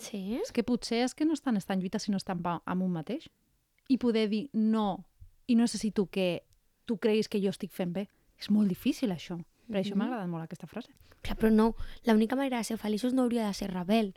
Sí? 0.00 0.38
És 0.40 0.48
que 0.56 0.64
potser 0.64 1.02
és 1.04 1.12
que 1.12 1.26
no 1.28 1.36
estan 1.36 1.60
estant 1.60 1.84
lluita 1.84 2.00
sinó 2.00 2.16
estan 2.16 2.40
amb 2.40 2.80
un 2.80 2.88
mateix. 2.88 3.28
I 3.90 3.98
poder 3.98 4.28
dir 4.30 4.44
no, 4.54 5.04
i 5.50 5.56
no 5.58 5.66
necessito 5.66 6.06
que 6.06 6.44
tu 6.86 6.98
creguis 7.02 7.28
que 7.28 7.40
jo 7.42 7.50
estic 7.50 7.72
fent 7.74 7.92
bé. 7.92 8.06
És 8.38 8.48
molt 8.50 8.68
difícil, 8.70 9.10
això. 9.10 9.36
Per 9.70 9.80
això 9.82 9.96
m'ha 9.98 10.06
agradat 10.06 10.28
molt 10.30 10.44
aquesta 10.46 10.66
frase. 10.70 10.92
Clar, 11.22 11.36
però 11.36 11.50
no, 11.52 11.74
l'única 12.06 12.36
manera 12.38 12.58
de 12.58 12.64
ser 12.64 12.78
feliços 12.78 13.12
no 13.12 13.22
hauria 13.26 13.46
de 13.46 13.54
ser 13.54 13.68
rebel. 13.74 14.14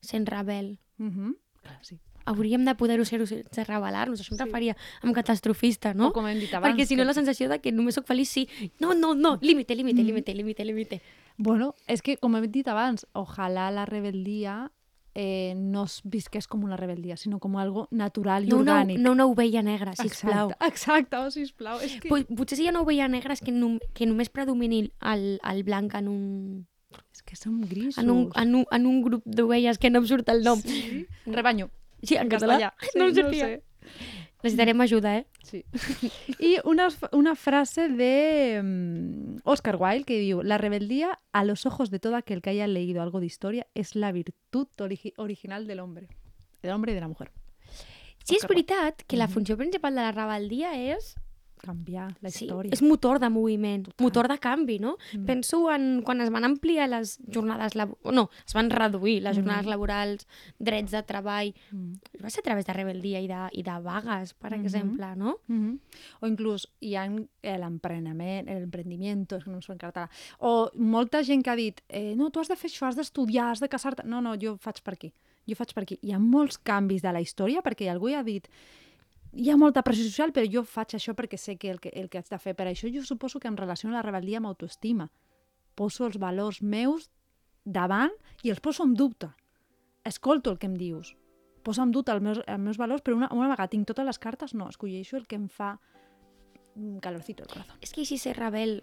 Sent 0.00 0.28
rebel. 0.28 0.78
Uh 0.98 1.06
-huh. 1.06 1.36
Clar, 1.62 1.78
sí. 1.84 1.98
Hauríem 2.24 2.64
de 2.64 2.74
poder-ho 2.76 3.04
ser 3.04 3.26
sense 3.26 3.64
rebel·lar-nos. 3.66 4.20
Això 4.20 4.32
em 4.32 4.38
Sí. 4.38 4.44
referia 4.44 4.76
amb 5.02 5.14
catastrofista, 5.14 5.94
no? 5.94 6.08
O 6.08 6.12
com 6.12 6.26
hem 6.28 6.38
dit 6.38 6.52
abans. 6.54 6.74
Perquè 6.76 6.84
si 6.86 6.94
no 6.94 7.02
que- 7.02 7.06
la 7.06 7.14
sensació 7.14 7.48
de 7.48 7.60
que 7.60 7.72
només 7.72 7.94
sóc 7.96 8.06
feliç 8.06 8.28
sí. 8.28 8.48
No, 8.78 8.94
no, 8.94 9.14
no, 9.14 9.38
límite, 9.40 9.74
límite, 9.74 10.00
Mhm. 10.02 10.06
límite, 10.06 10.34
límite, 10.34 10.64
límite. 10.64 11.00
Bueno, 11.36 11.74
és 11.88 12.00
que, 12.02 12.16
com 12.18 12.36
hem 12.36 12.46
dit 12.50 12.68
abans, 12.68 13.06
ojalà 13.14 13.70
la 13.72 13.86
rebeldia 13.86 14.70
eh, 15.14 15.54
no 15.56 15.84
es 15.84 16.00
visqués 16.04 16.46
com 16.48 16.64
una 16.64 16.76
rebeldia, 16.76 17.16
sinó 17.16 17.38
com 17.38 17.56
algo 17.60 17.86
natural 17.90 18.44
i 18.46 18.48
No 18.48 18.58
una, 18.58 18.78
orgànic. 18.80 18.98
no 18.98 19.12
una 19.12 19.26
ovella 19.26 19.62
negra, 19.62 19.94
sisplau. 19.96 20.50
Exacte, 20.50 20.66
exacte, 20.68 21.16
oh, 21.16 21.30
sisplau. 21.30 21.80
És 21.80 21.98
que... 22.00 22.08
Pot, 22.08 22.26
potser 22.36 22.56
si 22.56 22.64
hi 22.64 22.68
ha 22.68 22.74
una 22.74 22.82
ovella 22.82 23.08
negra 23.08 23.34
és 23.36 23.40
que, 23.44 23.52
nom 23.52 23.78
que 23.94 24.06
només 24.06 24.30
predomini 24.32 24.86
el, 25.00 25.38
el 25.42 25.62
blanc 25.64 25.94
en 25.94 26.08
un, 26.08 26.22
És 27.12 27.22
que 27.22 27.36
som 27.36 27.60
grisos. 27.60 27.98
en 28.02 28.10
un, 28.10 28.30
en 28.36 28.54
un, 28.54 28.66
en 28.70 28.86
un 28.86 29.02
grup 29.02 29.22
d'ovelles 29.24 29.78
que 29.78 29.90
no 29.90 30.00
em 30.02 30.06
surt 30.06 30.28
el 30.28 30.42
nom. 30.44 30.60
Sí. 30.60 31.06
Rebanyo. 31.26 31.70
Sí, 32.02 32.16
en 32.16 32.28
català. 32.28 32.72
Sí, 32.80 32.98
no 32.98 33.04
ho 33.06 33.08
no 33.12 33.30
sé. 33.32 33.62
Necessitarem 34.42 34.80
ajuda, 34.80 35.18
eh? 35.18 35.26
Sí. 35.44 35.64
I 36.40 36.56
una, 36.64 36.88
una 37.12 37.36
frase 37.36 37.88
de 37.88 38.60
mm, 38.62 39.36
Oscar 39.44 39.76
Wilde 39.78 40.04
que 40.04 40.18
diu 40.18 40.42
La 40.42 40.58
rebeldía 40.58 41.20
a 41.32 41.44
los 41.44 41.64
ojos 41.64 41.90
de 41.90 42.00
todo 42.00 42.16
aquel 42.16 42.42
que 42.42 42.50
haya 42.50 42.66
leído 42.66 43.02
algo 43.02 43.20
de 43.20 43.26
historia 43.26 43.66
es 43.74 43.94
la 43.94 44.10
virtud 44.10 44.66
origi 44.80 45.14
original 45.16 45.66
del 45.66 45.80
hombre. 45.80 46.08
Del 46.60 46.72
hombre 46.72 46.92
y 46.92 46.94
de 46.94 47.00
la 47.00 47.08
mujer. 47.08 47.30
Sí, 48.24 48.36
és 48.36 48.42
Oscar 48.42 48.50
Wilde. 48.50 48.66
veritat 48.66 49.02
que 49.06 49.16
la 49.16 49.28
funció 49.28 49.56
principal 49.56 49.94
de 49.94 50.02
la 50.02 50.12
rebeldia 50.12 50.74
és... 50.74 51.14
Canviar 51.62 52.16
la 52.20 52.30
Sí, 52.30 52.44
història. 52.46 52.72
és 52.74 52.82
motor 52.82 53.20
de 53.20 53.28
moviment, 53.30 53.84
Total. 53.86 54.04
motor 54.04 54.28
de 54.28 54.38
canvi, 54.38 54.78
no? 54.80 54.96
Mm. 55.14 55.24
Penso 55.26 55.70
en 55.70 56.02
quan 56.02 56.20
es 56.20 56.28
van 56.30 56.44
ampliar 56.44 56.88
les 56.90 57.18
jornades 57.32 57.76
laborals... 57.76 58.14
No, 58.14 58.28
es 58.44 58.52
van 58.52 58.68
reduir 58.68 59.22
les 59.22 59.36
jornades 59.36 59.64
Mhm. 59.66 59.70
laborals, 59.70 60.26
drets 60.58 60.90
de 60.90 61.02
treball... 61.04 61.54
Mm. 61.70 61.92
Va 62.22 62.30
ser 62.30 62.40
a 62.40 62.42
través 62.50 62.66
de 62.66 62.72
rebeldia 62.72 63.20
i 63.20 63.28
de, 63.28 63.48
i 63.52 63.62
de 63.62 63.78
vagues, 63.80 64.34
per 64.34 64.50
Mhm. 64.56 64.60
exemple, 64.66 65.14
no? 65.16 65.38
Mhm. 65.46 65.78
O 66.20 66.26
inclús 66.26 66.68
hi 66.80 66.96
ha 66.96 67.06
l'emprenament, 67.06 68.48
l'emprendimiento, 68.48 69.36
és 69.36 69.44
que 69.44 69.50
no 69.50 69.56
em 69.56 69.62
surt 69.62 69.78
en 69.82 69.88
català. 69.90 70.08
O 70.40 70.70
molta 70.74 71.22
gent 71.22 71.42
que 71.44 71.50
ha 71.50 71.56
dit, 71.56 71.80
eh, 71.88 72.14
no, 72.16 72.30
tu 72.30 72.40
has 72.40 72.48
de 72.48 72.56
fer 72.56 72.70
això, 72.70 72.86
has 72.88 72.96
d'estudiar, 72.96 73.50
has 73.52 73.60
de 73.60 73.68
casar-te... 73.68 74.02
No, 74.04 74.20
no, 74.20 74.34
jo 74.36 74.56
faig 74.58 74.82
per 74.82 74.94
aquí. 74.94 75.12
Jo 75.48 75.56
faig 75.58 75.72
per 75.74 75.82
aquí. 75.82 75.98
Hi 76.02 76.12
ha 76.12 76.18
molts 76.18 76.58
canvis 76.58 77.02
de 77.02 77.12
la 77.12 77.20
història 77.20 77.62
perquè 77.62 77.88
algú 77.90 78.08
ja 78.10 78.20
ha 78.20 78.22
dit 78.26 78.46
hi 79.32 79.48
ha 79.50 79.56
molta 79.56 79.82
pressió 79.82 80.04
social, 80.04 80.32
però 80.32 80.48
jo 80.48 80.62
faig 80.68 80.96
això 80.98 81.14
perquè 81.16 81.38
sé 81.40 81.56
que 81.56 81.70
el 81.72 81.80
que, 81.80 81.92
el 81.96 82.08
que 82.10 82.20
haig 82.20 82.28
de 82.28 82.38
fer. 82.38 82.54
Per 82.58 82.66
això 82.68 82.90
jo 82.92 83.04
suposo 83.04 83.40
que 83.40 83.48
em 83.48 83.56
relaciono 83.56 83.96
la 83.96 84.04
rebel·lia 84.04 84.42
amb 84.42 84.50
autoestima. 84.50 85.08
Poso 85.74 86.04
els 86.06 86.18
valors 86.20 86.60
meus 86.62 87.08
davant 87.64 88.12
i 88.42 88.52
els 88.52 88.60
poso 88.60 88.84
en 88.84 88.94
dubte. 88.94 89.30
Escolto 90.04 90.52
el 90.52 90.58
que 90.58 90.68
em 90.68 90.76
dius. 90.76 91.14
Poso 91.62 91.82
en 91.82 91.92
dubte 91.94 92.12
els 92.12 92.22
meus, 92.22 92.42
els 92.44 92.60
meus 92.60 92.76
valors, 92.76 93.02
però 93.02 93.16
una, 93.16 93.30
una 93.32 93.48
vegada 93.48 93.70
tinc 93.70 93.86
totes 93.88 94.04
les 94.04 94.18
cartes, 94.18 94.52
no, 94.54 94.68
escolleixo 94.68 95.16
el 95.16 95.28
que 95.30 95.38
em 95.38 95.48
fa 95.48 95.76
un 96.74 96.98
calorcito 97.00 97.44
al 97.44 97.52
corazón. 97.52 97.78
És 97.80 97.92
que 97.92 98.04
si 98.04 98.18
ser 98.18 98.34
rebel 98.36 98.82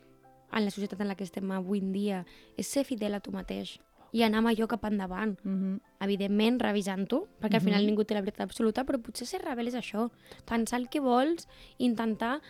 en 0.51 0.65
la 0.65 0.71
societat 0.71 1.01
en 1.01 1.11
la 1.11 1.17
que 1.17 1.27
estem 1.27 1.51
avui 1.53 1.83
en 1.83 1.91
dia 1.93 2.23
és 2.57 2.69
ser 2.69 2.85
fidel 2.87 3.13
a 3.13 3.21
tu 3.21 3.33
mateix 3.35 3.77
i 4.11 4.23
anar 4.23 4.39
amb 4.39 4.47
allò 4.47 4.67
cap 4.67 4.83
endavant. 4.85 5.39
Mm 5.43 5.55
-hmm. 5.61 5.79
Evidentment, 6.01 6.61
revisant-ho, 6.61 7.27
perquè 7.41 7.55
al 7.55 7.61
final 7.61 7.81
Mhm. 7.81 7.87
ningú 7.87 8.03
té 8.05 8.13
la 8.13 8.21
veritat 8.21 8.41
absoluta, 8.41 8.85
però 8.85 8.99
potser 9.01 9.27
ser 9.27 9.41
rebel 9.41 9.67
és 9.67 9.75
això. 9.75 10.09
Pensar 10.45 10.79
el 10.79 10.89
que 10.89 10.99
vols, 10.99 11.47
intentar 11.77 12.41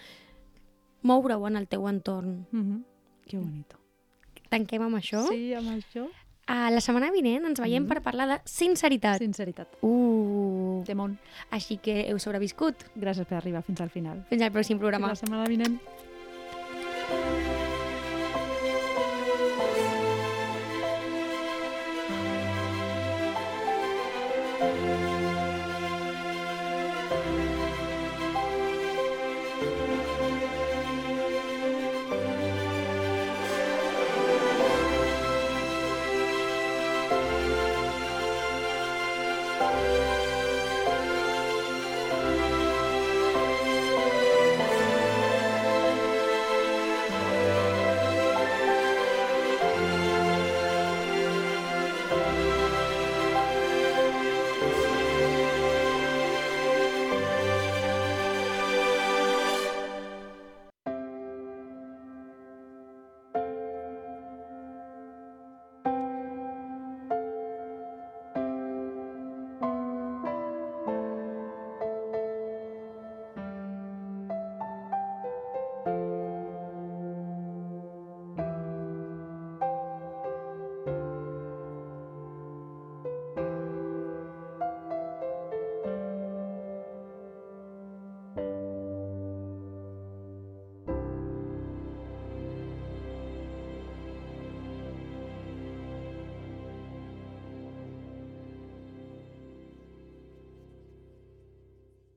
moure-ho 1.02 1.48
en 1.48 1.56
el 1.56 1.68
teu 1.68 1.88
entorn. 1.88 2.46
Mm 2.52 2.62
-hmm. 2.62 2.84
Que 3.28 3.38
bonito. 3.38 3.78
Tanquem 4.50 4.82
amb 4.82 4.96
això. 4.96 5.28
Sí, 5.30 5.54
amb 5.54 5.70
això. 5.70 6.08
A 6.48 6.72
la 6.72 6.82
setmana 6.82 7.12
vinent 7.12 7.46
ens 7.46 7.60
veiem 7.60 7.84
Mhm. 7.84 7.90
per 7.90 8.02
parlar 8.02 8.28
de 8.28 8.42
sinceritat. 8.46 9.20
Sinceritat. 9.20 9.68
Uh, 9.82 10.82
Temón. 10.84 11.20
així 11.52 11.78
que 11.78 12.10
heu 12.10 12.18
sobreviscut. 12.18 12.74
Gràcies 12.96 13.26
per 13.26 13.38
arribar 13.38 13.62
fins 13.62 13.80
al 13.82 13.90
final. 13.92 14.26
Fins 14.30 14.42
al 14.42 14.52
pròxim 14.52 14.68
Fins 14.70 14.80
programa. 14.80 15.08
la 15.10 15.16
setmana 15.16 15.46
vinent. 15.48 15.80